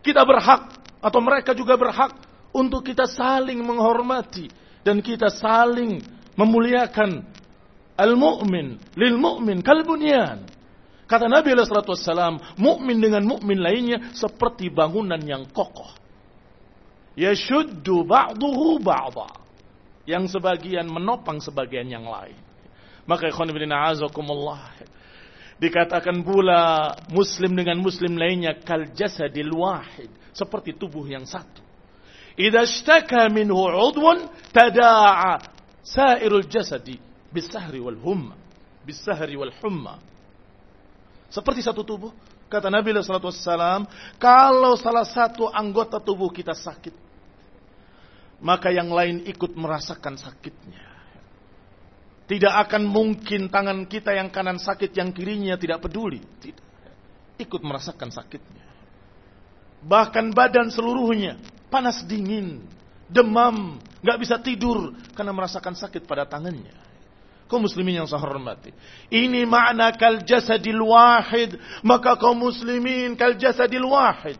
Kita 0.03 0.27
berhak 0.27 0.75
atau 0.99 1.19
mereka 1.23 1.55
juga 1.55 1.79
berhak 1.79 2.19
untuk 2.51 2.83
kita 2.83 3.07
saling 3.07 3.63
menghormati 3.63 4.51
dan 4.83 4.99
kita 4.99 5.31
saling 5.31 6.03
memuliakan 6.35 7.23
al-mu'min 7.95 8.75
lil 8.99 9.15
mu'min 9.15 9.63
kal 9.63 9.87
bunyan. 9.87 10.43
Kata 11.09 11.25
Nabi 11.25 11.57
alaihi 11.57 11.73
wasallam, 11.73 12.37
mukmin 12.61 13.01
dengan 13.01 13.25
mukmin 13.25 13.57
lainnya 13.57 14.13
seperti 14.13 14.69
bangunan 14.69 15.17
yang 15.17 15.49
kokoh. 15.49 15.89
Yashuddu 17.17 18.05
ba'duhu 18.05 18.77
ba'dha. 18.77 19.25
Yang 20.05 20.37
sebagian 20.37 20.85
menopang 20.85 21.41
sebagian 21.41 21.89
yang 21.89 22.05
lain. 22.05 22.48
Maka 23.05 23.29
ikhwan 23.29 23.51
ibn 23.51 23.69
a'azakumullah. 23.69 24.75
Dikatakan 25.59 26.23
pula 26.23 26.95
muslim 27.11 27.51
dengan 27.51 27.83
muslim 27.83 28.15
lainnya 28.15 28.55
kal 28.63 28.87
jasadil 28.95 29.51
wahid. 29.51 30.11
Seperti 30.31 30.75
tubuh 30.75 31.03
yang 31.03 31.27
satu. 31.27 31.61
Idza 32.39 32.63
ishtaka 32.63 33.27
minhu 33.27 33.67
udwun 33.67 34.23
tada'a 34.55 35.43
sairul 35.83 36.47
jasadi 36.47 36.95
bisahri 37.27 37.83
wal 37.83 37.99
humma. 37.99 38.39
Bisahri 38.87 39.35
wal 39.35 39.51
humma. 39.59 39.99
Seperti 41.29 41.61
satu 41.61 41.85
tubuh. 41.85 42.15
Kata 42.49 42.73
Nabi 42.73 42.97
SAW, 42.97 43.85
kalau 44.17 44.73
salah 44.73 45.05
satu 45.05 45.45
anggota 45.53 46.01
tubuh 46.01 46.33
kita 46.33 46.57
sakit, 46.57 46.97
maka 48.41 48.73
yang 48.73 48.89
lain 48.89 49.21
ikut 49.29 49.53
merasakan 49.53 50.17
sakitnya. 50.17 50.88
Tidak 52.29 52.53
akan 52.53 52.85
mungkin 52.85 53.49
tangan 53.49 53.89
kita 53.89 54.13
yang 54.13 54.29
kanan 54.29 54.61
sakit, 54.61 54.93
yang 54.93 55.09
kirinya 55.09 55.57
tidak 55.57 55.81
peduli. 55.81 56.21
Tidak. 56.21 56.67
Ikut 57.41 57.61
merasakan 57.65 58.13
sakitnya. 58.13 58.69
Bahkan 59.81 60.29
badan 60.37 60.69
seluruhnya 60.69 61.41
panas 61.73 62.05
dingin, 62.05 62.61
demam, 63.09 63.81
nggak 64.05 64.17
bisa 64.21 64.37
tidur 64.37 64.93
karena 65.17 65.33
merasakan 65.33 65.73
sakit 65.73 66.05
pada 66.05 66.29
tangannya. 66.29 66.75
Kaum 67.49 67.65
muslimin 67.65 67.97
yang 67.97 68.05
saya 68.05 68.21
hormati. 68.21 68.69
Ini 69.09 69.41
makna 69.49 69.89
kal 69.97 70.21
jasadil 70.21 70.85
wahid. 70.85 71.57
Maka 71.81 72.13
kaum 72.13 72.37
muslimin 72.37 73.17
kal 73.17 73.33
jasadil 73.41 73.89
wahid. 73.89 74.37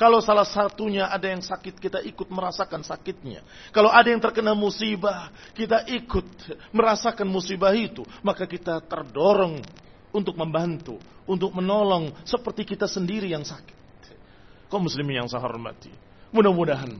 Kalau 0.00 0.24
salah 0.24 0.48
satunya 0.48 1.12
ada 1.12 1.28
yang 1.28 1.44
sakit, 1.44 1.76
kita 1.76 2.00
ikut 2.00 2.32
merasakan 2.32 2.80
sakitnya. 2.80 3.44
Kalau 3.68 3.92
ada 3.92 4.08
yang 4.08 4.16
terkena 4.16 4.56
musibah, 4.56 5.28
kita 5.52 5.84
ikut 5.92 6.24
merasakan 6.72 7.28
musibah 7.28 7.76
itu. 7.76 8.00
Maka 8.24 8.48
kita 8.48 8.80
terdorong 8.80 9.60
untuk 10.08 10.40
membantu, 10.40 10.96
untuk 11.28 11.52
menolong 11.52 12.16
seperti 12.24 12.64
kita 12.64 12.88
sendiri 12.88 13.28
yang 13.28 13.44
sakit. 13.44 13.76
Kau 14.72 14.80
muslimin 14.80 15.20
yang 15.20 15.28
saya 15.28 15.44
hormati. 15.44 15.92
Mudah-mudahan 16.32 16.96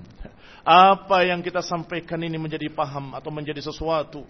apa 0.60 1.24
yang 1.24 1.40
kita 1.40 1.64
sampaikan 1.64 2.20
ini 2.20 2.36
menjadi 2.36 2.68
paham 2.68 3.16
atau 3.16 3.32
menjadi 3.32 3.64
sesuatu 3.64 4.28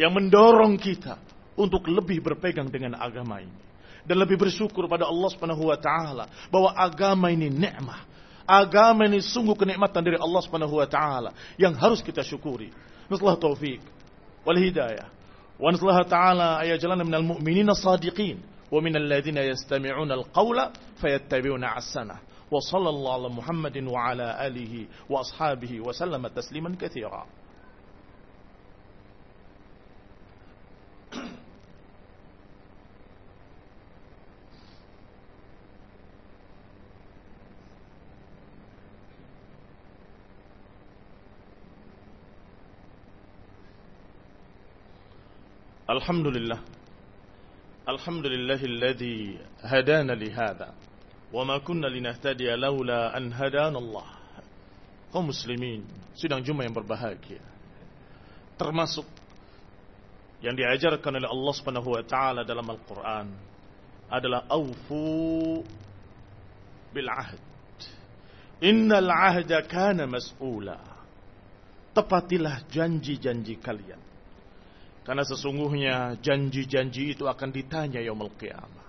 yang 0.00 0.16
mendorong 0.16 0.80
kita 0.80 1.20
untuk 1.60 1.84
lebih 1.92 2.24
berpegang 2.24 2.72
dengan 2.72 2.96
agama 2.96 3.44
ini 3.44 3.66
dan 4.06 4.16
lebih 4.22 4.38
bersyukur 4.38 4.86
pada 4.86 5.04
Allah 5.04 5.28
Subhanahu 5.34 5.66
wa 5.66 5.76
taala 5.76 6.24
bahwa 6.48 6.70
agama 6.72 7.28
ini 7.34 7.50
nikmat. 7.50 8.06
Agama 8.46 9.10
ini 9.10 9.18
sungguh 9.18 9.58
kenikmatan 9.58 10.06
dari 10.06 10.14
Allah 10.22 10.40
Subhanahu 10.46 10.78
wa 10.78 10.86
taala 10.86 11.34
yang 11.58 11.74
harus 11.74 11.98
kita 11.98 12.22
syukuri. 12.22 12.70
Nasallahu 13.10 13.42
taufik 13.42 13.82
wal 14.46 14.58
hidayah. 14.58 15.10
Wa 15.58 15.74
nasallahu 15.74 16.06
taala 16.06 16.62
ayajalana 16.62 17.02
minal 17.02 17.26
mu'minina 17.26 17.74
sadiqin 17.74 18.38
wa 18.70 18.78
minal 18.78 19.02
ladzina 19.02 19.42
yastami'una 19.42 20.14
al-qawla 20.22 20.70
fayattabi'una 21.02 21.74
ahsanah. 21.74 22.22
Wa 22.46 22.62
sallallahu 22.62 23.16
ala 23.18 23.28
Muhammadin 23.34 23.90
wa 23.90 24.14
ala 24.14 24.38
alihi 24.38 24.86
wa 25.10 25.26
ashabihi 25.26 25.82
wa 25.82 25.90
sallama 25.90 26.30
tasliman 26.30 26.78
katsira. 26.78 27.26
الحمد 45.86 46.26
لله 46.26 46.60
الحمد 47.88 48.26
لله 48.26 48.60
الذي 48.64 49.38
هدانا 49.62 50.12
لهذا 50.12 50.74
وما 51.32 51.58
كنا 51.58 51.86
لنهتدي 51.86 52.50
لولا 52.58 53.16
أن 53.16 53.32
هدانا 53.32 53.78
الله 53.78 54.06
kaum 55.14 55.30
muslimin 55.30 55.86
sidang 56.18 56.42
Jumat 56.42 56.66
yang 56.66 56.74
berbahagia. 56.74 57.40
Termasuk 58.58 59.06
yang 60.42 60.58
diajarkan 60.58 61.22
oleh 61.22 61.30
Allah 61.30 61.52
Subhanahu 61.54 61.88
wa 61.94 62.02
taala 62.02 62.42
dalam 62.42 62.66
Al-Qur'an 62.66 63.30
adalah 64.10 64.42
aufu 64.50 65.62
bil 66.90 67.08
ahd. 67.08 67.40
Innal 68.60 69.06
ahda 69.06 69.62
kana 69.62 70.10
mas'ula. 70.10 70.82
Tepatilah 71.94 72.66
janji-janji 72.68 73.56
kalian 73.62 74.02
karena 75.06 75.22
sesungguhnya 75.22 76.18
janji-janji 76.18 77.14
itu 77.14 77.30
akan 77.30 77.54
ditanya 77.54 78.02
yaumul 78.02 78.34
qiyamah. 78.34 78.84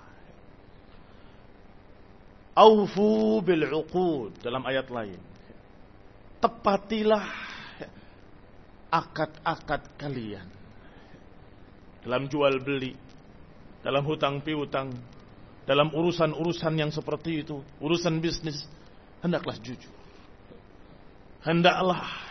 Aufu 2.57 3.37
bil 3.45 3.69
uqud 3.69 4.41
dalam 4.41 4.65
ayat 4.65 4.89
lain. 4.89 5.21
Tepatilah 6.41 7.21
akad-akad 8.89 9.93
kalian. 10.01 10.49
Dalam 12.01 12.25
jual 12.25 12.65
beli, 12.65 12.97
dalam 13.85 14.01
hutang 14.01 14.41
piutang, 14.41 14.89
dalam 15.69 15.93
urusan-urusan 15.93 16.73
yang 16.81 16.89
seperti 16.89 17.45
itu, 17.45 17.61
urusan 17.77 18.17
bisnis, 18.17 18.65
hendaklah 19.21 19.53
jujur. 19.61 19.93
Hendaklah 21.45 22.26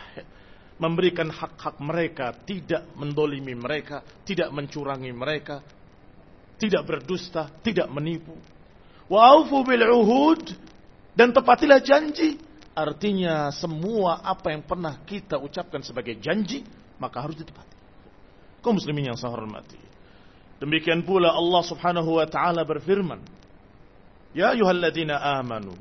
memberikan 0.76 1.32
hak-hak 1.32 1.80
mereka, 1.80 2.36
tidak 2.44 2.92
mendolimi 2.96 3.56
mereka, 3.56 4.04
tidak 4.24 4.52
mencurangi 4.52 5.12
mereka, 5.12 5.64
tidak 6.60 6.82
berdusta, 6.84 7.48
tidak 7.64 7.88
menipu. 7.88 8.36
Wa'ufu 9.08 9.64
bil 9.64 9.84
uhud 9.86 10.42
dan 11.16 11.32
tepatilah 11.32 11.80
janji. 11.80 12.36
Artinya 12.76 13.48
semua 13.56 14.20
apa 14.20 14.52
yang 14.52 14.60
pernah 14.60 15.00
kita 15.00 15.40
ucapkan 15.40 15.80
sebagai 15.80 16.20
janji 16.20 16.60
maka 17.00 17.24
harus 17.24 17.40
ditepati. 17.40 17.76
Kau 18.60 18.76
muslimin 18.76 19.12
yang 19.12 19.16
saya 19.16 19.32
hormati. 19.32 19.80
Demikian 20.60 21.00
pula 21.04 21.32
Allah 21.32 21.62
Subhanahu 21.64 22.20
wa 22.20 22.26
taala 22.28 22.64
berfirman, 22.68 23.20
"Ya 24.36 24.52
ayyuhalladzina 24.52 25.16
amanu 25.40 25.76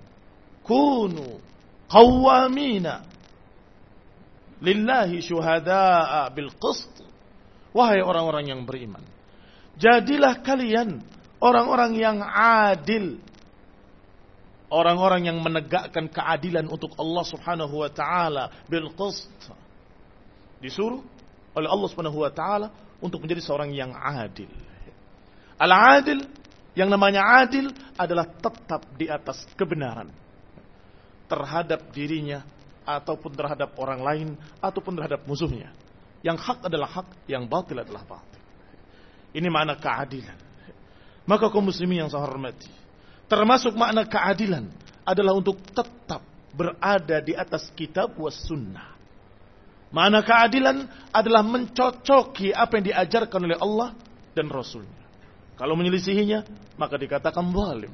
kunu 0.63 1.39
qawwamina 1.91 3.03
lillahi 4.61 5.19
syuhada'a 5.23 6.31
bil 6.31 6.51
qist. 6.55 6.91
Wahai 7.75 7.99
orang-orang 7.99 8.55
yang 8.55 8.61
beriman, 8.63 9.03
jadilah 9.75 10.39
kalian 10.39 11.03
orang-orang 11.43 11.91
yang 11.99 12.17
adil. 12.71 13.19
Orang-orang 14.65 15.29
yang 15.29 15.37
menegakkan 15.45 16.09
keadilan 16.09 16.65
untuk 16.65 16.97
Allah 16.97 17.23
Subhanahu 17.23 17.85
wa 17.85 17.89
taala 17.91 18.49
bil. 18.65 18.89
Disuruh 20.57 21.05
oleh 21.53 21.69
Allah 21.69 21.87
Subhanahu 21.87 22.17
wa 22.17 22.31
taala 22.33 22.73
untuk 22.97 23.21
menjadi 23.21 23.45
seorang 23.45 23.71
yang 23.71 23.93
adil. 23.93 24.49
Al-adil 25.55 26.25
yang 26.75 26.91
namanya 26.91 27.45
adil 27.45 27.71
adalah 27.95 28.27
tetap 28.27 28.83
di 28.99 29.07
atas 29.07 29.47
kebenaran 29.55 30.11
terhadap 31.31 31.93
dirinya 31.95 32.43
ataupun 32.85 33.33
terhadap 33.33 33.73
orang 33.81 33.99
lain 33.99 34.27
ataupun 34.61 34.95
terhadap 34.95 35.25
musuhnya. 35.25 35.73
Yang 36.21 36.37
hak 36.41 36.59
adalah 36.69 36.89
hak, 36.89 37.07
yang 37.29 37.45
batil 37.49 37.81
adalah 37.81 38.05
batil. 38.05 38.41
Ini 39.35 39.49
makna 39.51 39.75
keadilan. 39.75 40.37
Maka 41.25 41.49
kaum 41.49 41.65
muslimin 41.65 42.05
yang 42.05 42.09
saya 42.09 42.21
hormati, 42.23 42.69
termasuk 43.25 43.73
makna 43.73 44.05
keadilan 44.05 44.69
adalah 45.01 45.33
untuk 45.33 45.57
tetap 45.73 46.21
berada 46.53 47.17
di 47.19 47.33
atas 47.33 47.67
kitab 47.73 48.13
was 48.15 48.37
sunnah. 48.45 48.93
Makna 49.89 50.21
keadilan 50.21 50.85
adalah 51.09 51.41
mencocoki 51.45 52.53
apa 52.53 52.77
yang 52.77 52.85
diajarkan 52.93 53.41
oleh 53.41 53.57
Allah 53.57 53.89
dan 54.37 54.49
Rasulnya. 54.49 55.03
Kalau 55.55 55.73
menyelisihinya, 55.79 56.43
maka 56.75 56.99
dikatakan 56.99 57.47
zalim. 57.53 57.93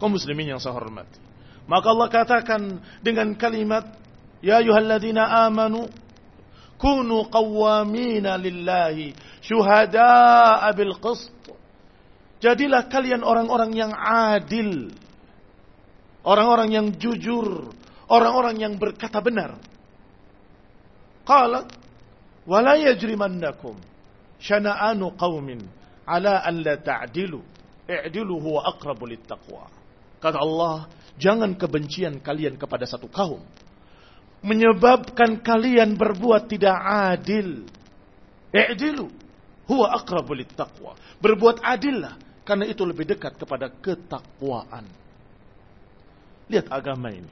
Kaum 0.00 0.16
muslimin 0.16 0.56
yang 0.56 0.60
saya 0.60 0.74
hormati. 0.74 1.31
Maka 1.66 1.86
Allah 1.94 2.08
katakan 2.10 2.62
dengan 3.02 3.32
kalimat 3.38 4.02
Ya 4.42 4.58
ayuhalladzina 4.58 5.46
amanu 5.46 5.86
kunu 6.74 7.30
qawwamina 7.30 8.34
lillahi 8.34 9.14
syuhada'a 9.38 10.66
bil 10.74 10.98
qist. 10.98 11.30
Jadilah 12.42 12.90
kalian 12.90 13.22
orang-orang 13.22 13.70
yang 13.70 13.94
adil. 13.94 14.90
Orang-orang 16.26 16.74
yang 16.74 16.86
jujur, 16.98 17.70
orang-orang 18.10 18.58
yang 18.58 18.74
berkata 18.82 19.22
benar. 19.22 19.58
Qala 21.22 21.70
wala 22.42 22.74
yajrimannakum 22.82 23.78
syana'anu 24.42 25.14
qaumin 25.14 25.62
ala 26.02 26.42
an 26.42 26.66
la 26.66 26.74
ta'dilu. 26.82 27.38
I'dilu 27.86 28.42
huwa 28.42 28.74
aqrabu 28.74 29.06
littaqwa. 29.06 29.70
Kata 30.18 30.38
Allah, 30.38 30.86
Jangan 31.20 31.56
kebencian 31.56 32.20
kalian 32.20 32.56
kepada 32.56 32.88
satu 32.88 33.08
kaum 33.08 33.44
menyebabkan 34.42 35.38
kalian 35.40 35.94
berbuat 35.94 36.50
tidak 36.50 36.76
adil. 37.14 37.64
I'dilu 38.52 39.08
huwa 39.70 39.94
aqrabu 39.96 40.36
taqwa. 40.52 40.98
Berbuat 41.22 41.62
adillah 41.62 42.18
karena 42.42 42.66
itu 42.66 42.82
lebih 42.82 43.06
dekat 43.06 43.38
kepada 43.38 43.70
ketakwaan. 43.70 44.84
Lihat 46.50 46.68
agama 46.68 47.08
ini. 47.14 47.30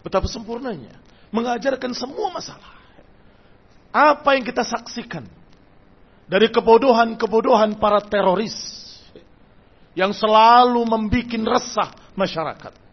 Betapa 0.00 0.30
sempurnanya. 0.30 0.94
Mengajarkan 1.34 1.90
semua 1.92 2.30
masalah. 2.30 2.72
Apa 3.90 4.38
yang 4.38 4.46
kita 4.46 4.62
saksikan 4.62 5.26
dari 6.30 6.48
kebodohan-kebodohan 6.50 7.76
para 7.76 7.98
teroris 8.02 8.54
yang 9.94 10.10
selalu 10.14 10.82
membuat 10.86 11.58
resah 11.58 11.90
masyarakat 12.18 12.83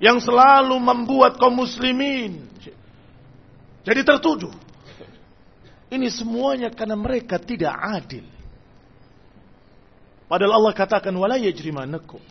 yang 0.00 0.20
selalu 0.22 0.76
membuat 0.78 1.36
kaum 1.36 1.60
muslimin 1.60 2.52
jadi 3.82 4.06
tertuduh. 4.06 4.54
Ini 5.92 6.08
semuanya 6.08 6.72
karena 6.72 6.96
mereka 6.96 7.36
tidak 7.36 7.74
adil. 7.76 8.24
Padahal 10.30 10.56
Allah 10.56 10.72
katakan 10.72 11.12
wala 11.12 11.36
yajrimanakum 11.36 12.22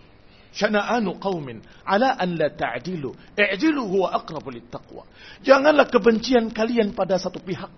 syana'anu 0.51 1.21
qaumin 1.21 1.61
ala 1.85 2.17
an 2.17 2.33
la 2.33 2.49
ta'dilu 2.49 3.13
i'dilu 3.37 3.85
huwa 3.85 4.17
aqrabu 4.17 4.49
littaqwa. 4.49 5.05
Janganlah 5.45 5.85
kebencian 5.85 6.49
kalian 6.49 6.97
pada 6.97 7.21
satu 7.21 7.37
pihak 7.37 7.69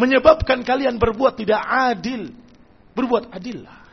menyebabkan 0.00 0.64
kalian 0.64 0.96
berbuat 0.96 1.36
tidak 1.36 1.60
adil. 1.92 2.32
Berbuat 2.96 3.28
adillah. 3.28 3.84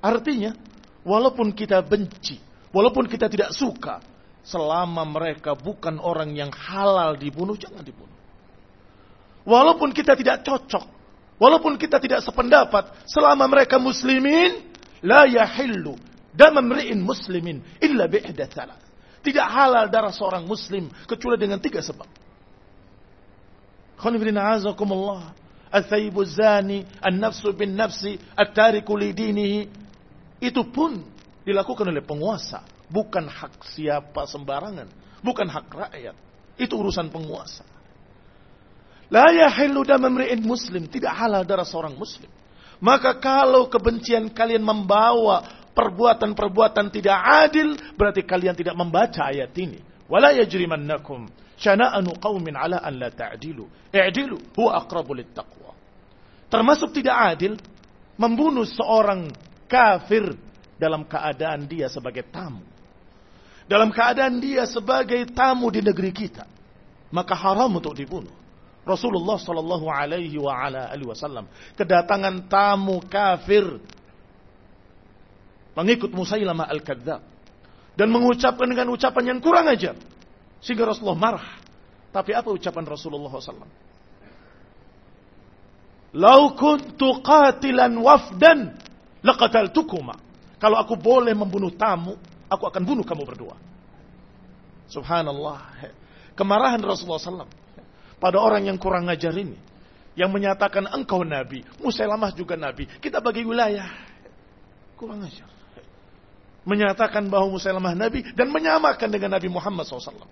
Artinya 0.00 0.56
walaupun 1.04 1.52
kita 1.52 1.84
benci 1.84 2.40
Walaupun 2.68 3.08
kita 3.08 3.32
tidak 3.32 3.56
suka, 3.56 4.04
selama 4.44 5.04
mereka 5.04 5.52
bukan 5.56 6.00
orang 6.00 6.32
yang 6.36 6.52
halal 6.52 7.16
dibunuh, 7.16 7.56
jangan 7.56 7.84
dibunuh. 7.84 8.16
Walaupun 9.48 9.96
kita 9.96 10.12
tidak 10.12 10.44
cocok, 10.44 10.84
walaupun 11.40 11.80
kita 11.80 11.96
tidak 11.96 12.20
sependapat, 12.20 12.92
selama 13.08 13.48
mereka 13.48 13.80
muslimin, 13.80 14.60
la 15.00 15.24
yahillu 15.24 15.96
dan 16.36 16.52
memri'in 16.52 17.00
muslimin 17.00 17.64
illa 17.80 18.04
bi'ihda 18.04 18.44
thalath. 18.52 18.84
Tidak 19.24 19.42
halal 19.42 19.90
darah 19.90 20.14
seorang 20.14 20.44
muslim 20.46 20.92
kecuali 21.08 21.36
dengan 21.40 21.58
tiga 21.58 21.82
sebab. 21.82 22.06
Khonifidina 23.98 24.54
azakumullah. 24.54 25.34
Al-thayyibu 25.68 26.24
zani, 26.24 26.86
an-nafsu 27.02 27.52
bin 27.52 27.76
nafsi, 27.76 28.16
at-tariku 28.32 28.96
lidinihi. 28.96 29.68
Itu 30.40 30.64
pun 30.70 31.02
dilakukan 31.48 31.88
oleh 31.88 32.04
penguasa. 32.04 32.60
Bukan 32.92 33.24
hak 33.24 33.64
siapa 33.72 34.28
sembarangan. 34.28 34.88
Bukan 35.24 35.48
hak 35.48 35.66
rakyat. 35.72 36.16
Itu 36.60 36.76
urusan 36.76 37.08
penguasa. 37.08 37.64
La 39.08 39.32
yahillu 39.32 39.88
dam 39.88 40.04
muslim. 40.44 40.84
Tidak 40.84 41.08
halal 41.08 41.48
darah 41.48 41.64
seorang 41.64 41.96
muslim. 41.96 42.28
Maka 42.78 43.16
kalau 43.18 43.66
kebencian 43.66 44.30
kalian 44.30 44.62
membawa 44.62 45.42
perbuatan-perbuatan 45.74 46.90
tidak 46.94 47.18
adil, 47.48 47.74
berarti 47.98 48.22
kalian 48.22 48.54
tidak 48.54 48.76
membaca 48.78 49.26
ayat 49.30 49.50
ini. 49.58 49.82
Wala 50.06 50.30
yajrimannakum 50.36 51.26
syana'anu 51.58 52.16
qaumin 52.22 52.54
ala 52.54 52.78
an 52.78 52.94
la 52.96 53.10
ta'dilu. 53.10 53.66
I'dilu 53.90 54.54
huwa 54.54 54.78
aqrabu 54.78 55.18
taqwa. 55.34 55.74
Termasuk 56.48 56.94
tidak 56.96 57.36
adil 57.36 57.58
membunuh 58.16 58.64
seorang 58.64 59.30
kafir 59.68 60.32
dalam 60.78 61.04
keadaan 61.04 61.66
dia 61.66 61.90
sebagai 61.90 62.24
tamu. 62.30 62.64
Dalam 63.68 63.92
keadaan 63.92 64.40
dia 64.40 64.64
sebagai 64.64 65.28
tamu 65.34 65.68
di 65.68 65.84
negeri 65.84 66.14
kita. 66.14 66.48
Maka 67.12 67.36
haram 67.36 67.68
untuk 67.68 67.92
dibunuh. 67.92 68.32
Rasulullah 68.88 69.36
Shallallahu 69.36 69.86
Alaihi 69.92 70.40
Wasallam 71.04 71.44
kedatangan 71.76 72.48
tamu 72.48 73.04
kafir 73.04 73.84
pengikut 75.76 76.08
Musailamah 76.08 76.72
al-Kadzab 76.72 77.20
dan 78.00 78.08
mengucapkan 78.08 78.64
dengan 78.64 78.88
ucapan 78.88 79.36
yang 79.36 79.38
kurang 79.44 79.68
ajar 79.68 79.92
sehingga 80.64 80.88
Rasulullah 80.88 81.20
marah. 81.20 81.48
Tapi 82.08 82.32
apa 82.32 82.48
ucapan 82.48 82.88
Rasulullah 82.88 83.28
SAW? 83.28 83.68
Lau 86.16 86.42
kuntu 86.56 87.20
qatilan 87.20 87.92
wafdan 88.00 88.80
laqataltukuma. 89.20 90.16
Kalau 90.58 90.76
aku 90.78 90.98
boleh 90.98 91.34
membunuh 91.34 91.70
tamu, 91.70 92.18
aku 92.50 92.66
akan 92.66 92.82
bunuh 92.82 93.06
kamu 93.06 93.22
berdua. 93.22 93.54
Subhanallah. 94.90 95.58
Kemarahan 96.34 96.82
Rasulullah 96.82 97.22
SAW 97.22 97.50
pada 98.18 98.36
orang 98.42 98.66
yang 98.66 98.78
kurang 98.78 99.06
ngajar 99.06 99.34
ini. 99.34 99.54
Yang 100.18 100.30
menyatakan 100.34 100.90
engkau 100.90 101.22
nabi, 101.22 101.62
Musailamah 101.78 102.34
juga 102.34 102.58
nabi. 102.58 102.90
Kita 102.98 103.22
bagi 103.22 103.46
wilayah. 103.46 103.86
Kurang 104.98 105.22
ngajar. 105.22 105.46
Menyatakan 106.66 107.30
bahwa 107.30 107.54
Musailamah 107.54 107.94
nabi 107.94 108.26
dan 108.34 108.50
menyamakan 108.50 109.08
dengan 109.14 109.38
Nabi 109.38 109.46
Muhammad 109.46 109.86
SAW. 109.86 110.26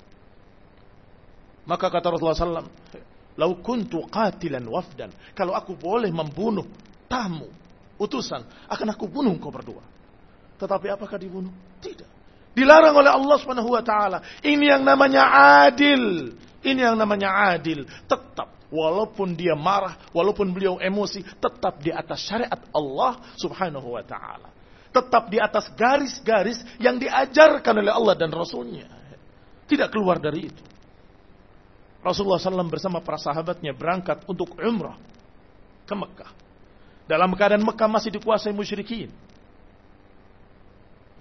Maka 1.67 1.87
kata 1.87 2.11
Rasulullah 2.11 2.35
SAW, 2.35 2.67
Lau 3.37 3.53
kuntu 3.61 4.09
qatilan 4.09 4.65
wafdan. 4.65 5.13
Kalau 5.37 5.53
aku 5.53 5.77
boleh 5.77 6.09
membunuh 6.09 6.65
tamu, 7.05 7.47
utusan, 8.01 8.43
akan 8.67 8.89
aku 8.97 9.05
bunuh 9.07 9.31
engkau 9.37 9.53
berdua. 9.53 9.85
Tetapi 10.57 10.87
apakah 10.93 11.17
dibunuh? 11.21 11.53
Tidak. 11.81 12.09
Dilarang 12.57 12.97
oleh 12.97 13.13
Allah 13.13 13.37
Subhanahu 13.37 13.69
wa 13.69 13.85
taala. 13.85 14.25
Ini 14.41 14.77
yang 14.77 14.83
namanya 14.83 15.29
adil. 15.69 16.33
Ini 16.65 16.81
yang 16.89 16.97
namanya 16.97 17.53
adil. 17.53 17.85
Tetap 18.09 18.57
walaupun 18.73 19.37
dia 19.37 19.53
marah, 19.53 20.01
walaupun 20.11 20.51
beliau 20.51 20.81
emosi, 20.81 21.23
tetap 21.37 21.79
di 21.85 21.93
atas 21.93 22.25
syariat 22.25 22.59
Allah 22.73 23.21
Subhanahu 23.37 23.93
wa 23.93 24.01
taala. 24.01 24.49
Tetap 24.89 25.29
di 25.29 25.37
atas 25.37 25.69
garis-garis 25.77 26.65
yang 26.81 26.97
diajarkan 26.97 27.85
oleh 27.85 27.93
Allah 27.93 28.17
dan 28.17 28.33
Rasulnya. 28.33 28.89
Tidak 29.69 29.93
keluar 29.93 30.17
dari 30.17 30.49
itu. 30.49 30.65
Rasulullah 32.01 32.39
SAW 32.39 32.71
bersama 32.71 33.03
para 33.03 33.19
sahabatnya 33.19 33.75
berangkat 33.75 34.23
untuk 34.31 34.55
umrah 34.57 34.97
ke 35.85 35.93
Mekah. 35.93 36.31
Dalam 37.11 37.35
keadaan 37.35 37.67
Mekah 37.67 37.91
masih 37.91 38.15
dikuasai 38.15 38.55
musyrikin. 38.55 39.11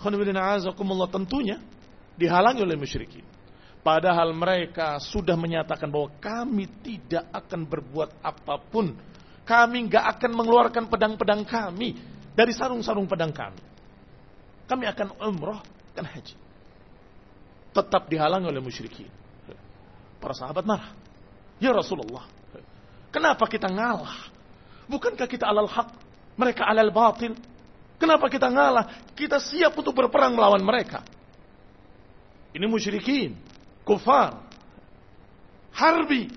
Tentunya 0.01 1.57
dihalangi 2.15 2.61
oleh 2.63 2.77
musyrikin. 2.79 3.23
Padahal 3.85 4.33
mereka 4.33 4.97
sudah 4.97 5.37
menyatakan 5.37 5.93
bahwa 5.93 6.09
kami 6.17 6.65
tidak 6.81 7.29
akan 7.29 7.69
berbuat 7.69 8.17
apa 8.25 8.57
pun. 8.57 8.97
Kami 9.45 9.77
nggak 9.85 10.05
akan 10.17 10.31
mengeluarkan 10.33 10.89
pedang-pedang 10.89 11.45
kami 11.45 11.93
dari 12.33 12.49
sarung-sarung 12.49 13.05
pedang 13.05 13.29
kami. 13.29 13.61
Kami 14.65 14.89
akan 14.89 15.21
umroh 15.21 15.61
dan 15.93 16.09
haji. 16.09 16.33
Tetap 17.77 18.09
dihalangi 18.09 18.49
oleh 18.49 18.57
musyrikin. 18.57 19.05
Para 20.17 20.33
sahabat 20.33 20.65
marah. 20.65 20.89
Ya 21.61 21.69
Rasulullah, 21.69 22.25
kenapa 23.13 23.45
kita 23.45 23.69
ngalah? 23.69 24.33
Bukankah 24.89 25.29
kita 25.29 25.45
alal 25.45 25.69
haq, 25.69 25.93
mereka 26.35 26.65
alal 26.65 26.89
batil? 26.89 27.37
Kenapa 27.95 28.27
kita 28.27 28.51
ngalah? 28.51 29.11
Kita 29.15 29.39
siap 29.39 29.71
untuk 29.75 29.95
berperang 29.95 30.35
melawan 30.35 30.59
mereka. 30.59 31.03
Ini 32.55 32.65
musyrikin 32.67 33.35
kufar, 33.83 34.39
harbi. 35.75 36.31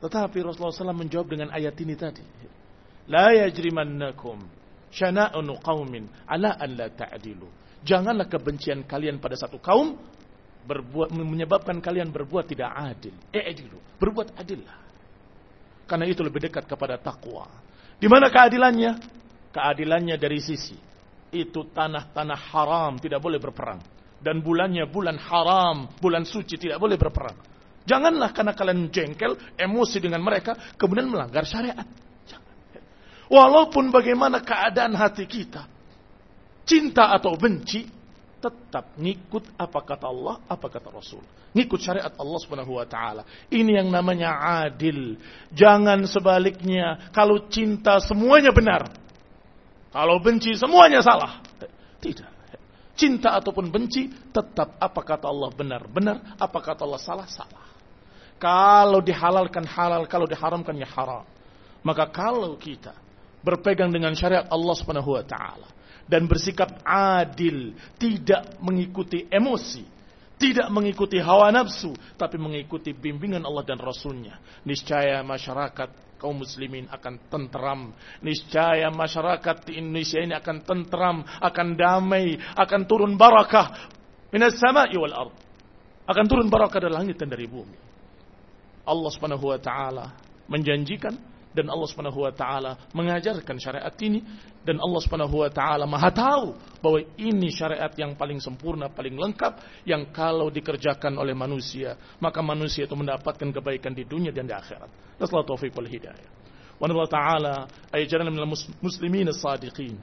Tetapi 0.00 0.36
Rasulullah 0.42 0.74
SAW 0.74 0.96
menjawab 0.96 1.28
dengan 1.28 1.48
ayat 1.52 1.76
ini 1.78 1.94
tadi. 1.94 2.24
La 3.10 3.34
yajrimannakum 3.34 4.40
syana'unu 4.90 5.58
qawmin 5.62 6.06
ala 6.26 6.56
an 6.58 6.70
la 6.74 6.88
ta'dilu. 6.90 7.46
Janganlah 7.80 8.28
kebencian 8.28 8.84
kalian 8.84 9.22
pada 9.22 9.38
satu 9.38 9.56
kaum 9.56 9.96
berbuat 10.60 11.16
menyebabkan 11.16 11.80
kalian 11.80 12.12
berbuat 12.12 12.44
tidak 12.50 12.70
adil. 12.76 13.14
I'dilu, 13.32 13.80
berbuat 13.96 14.36
adillah. 14.36 14.78
Karena 15.88 16.04
itu 16.06 16.20
lebih 16.20 16.44
dekat 16.44 16.68
kepada 16.68 17.00
takwa. 17.00 17.48
Di 17.96 18.06
mana 18.06 18.28
keadilannya? 18.28 19.19
Keadilannya 19.50 20.14
dari 20.14 20.38
sisi 20.38 20.78
itu 21.30 21.60
tanah-tanah 21.70 22.40
haram 22.54 22.98
tidak 22.98 23.18
boleh 23.22 23.38
berperang 23.38 23.82
dan 24.20 24.44
bulannya 24.44 24.84
bulan 24.86 25.16
haram, 25.16 25.88
bulan 25.96 26.28
suci 26.28 26.60
tidak 26.60 26.76
boleh 26.76 27.00
berperang. 27.00 27.34
Janganlah 27.88 28.30
karena 28.36 28.52
kalian 28.52 28.92
jengkel, 28.92 29.34
emosi 29.56 29.98
dengan 29.98 30.20
mereka, 30.20 30.52
kemudian 30.76 31.08
melanggar 31.08 31.48
syariat. 31.48 31.88
Jangan. 32.28 32.54
Walaupun 33.32 33.88
bagaimana 33.88 34.44
keadaan 34.44 34.92
hati 34.92 35.24
kita, 35.24 35.64
cinta 36.68 37.16
atau 37.16 37.34
benci, 37.40 37.88
tetap 38.40 38.96
ngikut 39.00 39.56
apa 39.56 39.80
kata 39.80 40.06
Allah, 40.06 40.36
apa 40.44 40.66
kata 40.68 40.92
Rasul. 40.92 41.24
Ngikut 41.56 41.80
syariat 41.80 42.12
Allah 42.14 42.38
Subhanahu 42.44 42.78
wa 42.78 42.86
taala. 42.86 43.24
Ini 43.48 43.82
yang 43.82 43.88
namanya 43.88 44.62
adil. 44.68 45.16
Jangan 45.50 46.04
sebaliknya, 46.04 47.10
kalau 47.16 47.48
cinta 47.48 47.98
semuanya 48.04 48.52
benar. 48.52 48.99
Kalau 49.90 50.22
benci 50.22 50.54
semuanya 50.54 51.02
salah. 51.02 51.42
Tidak 52.00 52.40
cinta 53.00 53.32
ataupun 53.40 53.72
benci, 53.72 54.12
tetap 54.28 54.76
apa 54.76 55.00
kata 55.00 55.24
Allah 55.24 55.48
benar, 55.56 55.88
benar, 55.88 56.36
apa 56.36 56.58
kata 56.60 56.84
Allah 56.84 57.00
salah, 57.00 57.24
salah. 57.24 57.64
Kalau 58.36 59.00
dihalalkan 59.00 59.64
halal, 59.64 60.04
kalau 60.04 60.28
diharamkan 60.28 60.76
ya 60.76 60.88
haram. 60.92 61.24
Maka 61.80 62.12
kalau 62.12 62.60
kita 62.60 62.92
berpegang 63.40 63.88
dengan 63.88 64.12
syariat 64.12 64.44
Allah 64.52 64.74
Subhanahu 64.76 65.16
wa 65.16 65.24
taala 65.24 65.68
dan 66.04 66.28
bersikap 66.28 66.84
adil, 66.84 67.72
tidak 67.96 68.60
mengikuti 68.60 69.24
emosi, 69.32 69.84
tidak 70.36 70.68
mengikuti 70.68 71.16
hawa 71.16 71.48
nafsu, 71.48 71.96
tapi 72.20 72.36
mengikuti 72.36 72.92
bimbingan 72.92 73.44
Allah 73.48 73.64
dan 73.64 73.80
Rasulnya. 73.80 74.36
Niscaya 74.64 75.24
masyarakat 75.24 76.09
kaum 76.20 76.44
muslimin 76.44 76.84
akan 76.92 77.16
tentram. 77.32 77.96
Niscaya 78.20 78.92
masyarakat 78.92 79.64
di 79.64 79.80
Indonesia 79.80 80.20
ini 80.20 80.36
akan 80.36 80.56
tentram, 80.60 81.24
akan 81.24 81.68
damai, 81.72 82.36
akan 82.36 82.80
turun 82.84 83.16
barakah 83.16 83.88
minas 84.28 84.60
sama'i 84.60 84.94
wal 85.00 85.16
ard. 85.16 85.34
Akan 86.04 86.28
turun 86.28 86.52
barakah 86.52 86.84
dari 86.84 86.92
langit 86.92 87.16
dan 87.16 87.32
dari 87.32 87.48
bumi. 87.48 87.78
Allah 88.84 89.10
Subhanahu 89.14 89.48
wa 89.48 89.58
taala 89.62 90.06
menjanjikan 90.50 91.29
dan 91.50 91.66
Allah 91.66 91.88
Subhanahu 91.90 92.22
wa 92.22 92.32
taala 92.32 92.78
mengajarkan 92.94 93.58
syariat 93.58 93.94
ini 94.02 94.22
dan 94.62 94.78
Allah 94.78 95.00
Subhanahu 95.02 95.42
wa 95.42 95.50
taala 95.50 95.84
Maha 95.88 96.10
tahu 96.14 96.54
bahwa 96.78 97.02
ini 97.18 97.50
syariat 97.50 97.90
yang 97.98 98.14
paling 98.14 98.38
sempurna, 98.38 98.86
paling 98.86 99.18
lengkap 99.18 99.84
yang 99.88 100.06
kalau 100.14 100.46
dikerjakan 100.48 101.18
oleh 101.18 101.34
manusia, 101.34 101.98
maka 102.22 102.38
manusia 102.38 102.86
itu 102.86 102.94
mendapatkan 102.94 103.50
kebaikan 103.50 103.90
di 103.90 104.06
dunia 104.06 104.30
dan 104.30 104.46
di 104.46 104.54
akhirat. 104.54 105.18
Nasallahu 105.18 105.56
taufiq 105.56 105.74
wal 105.74 105.90
hidayah. 105.90 106.28
Wa 106.78 106.86
Allah 106.86 107.10
taala 107.10 107.54
ayjalna 107.92 108.30
minal 108.30 108.48
muslimin 108.80 109.28
as-sadiqin 109.28 109.98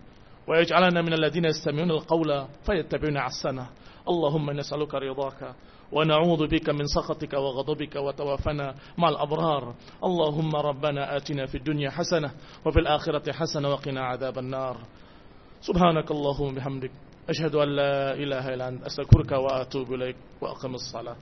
wa 0.46 0.54
yaj'alna 0.60 1.00
minal 1.00 1.24
ladzina 1.24 1.50
yastami'una 1.50 2.04
al-qawla 2.04 2.52
fayattabi'una 2.68 3.24
ahsana. 3.24 3.66
Allahumma 4.08 4.56
nas'aluka 4.56 5.00
ridhaka 5.00 5.56
ونعوذ 5.92 6.48
بك 6.48 6.70
من 6.70 6.86
سخطك 6.86 7.34
وغضبك 7.34 7.96
وتوافنا 7.96 8.76
مع 8.98 9.10
الأبرار. 9.10 9.76
اللهم 10.04 10.56
ربنا 10.56 11.18
آتنا 11.18 11.46
في 11.46 11.58
الدنيا 11.58 11.90
حسنة 11.90 12.32
وفي 12.66 12.80
الآخرة 12.80 13.32
حسنة 13.32 13.70
وقنا 13.70 14.02
عذاب 14.02 14.38
النار. 14.38 14.78
سبحانك 15.62 16.12
اللهم 16.12 16.56
بحمدك 16.56 16.92
أشهد 17.30 17.56
أن 17.56 17.70
لا 17.76 18.14
إله 18.14 18.54
إلا 18.54 18.68
أنت 18.68 18.84
أستغفرك 18.84 19.32
وأتوب 19.32 19.94
إليك 19.94 20.16
وأقم 20.42 20.76
الصلاة. 20.76 21.16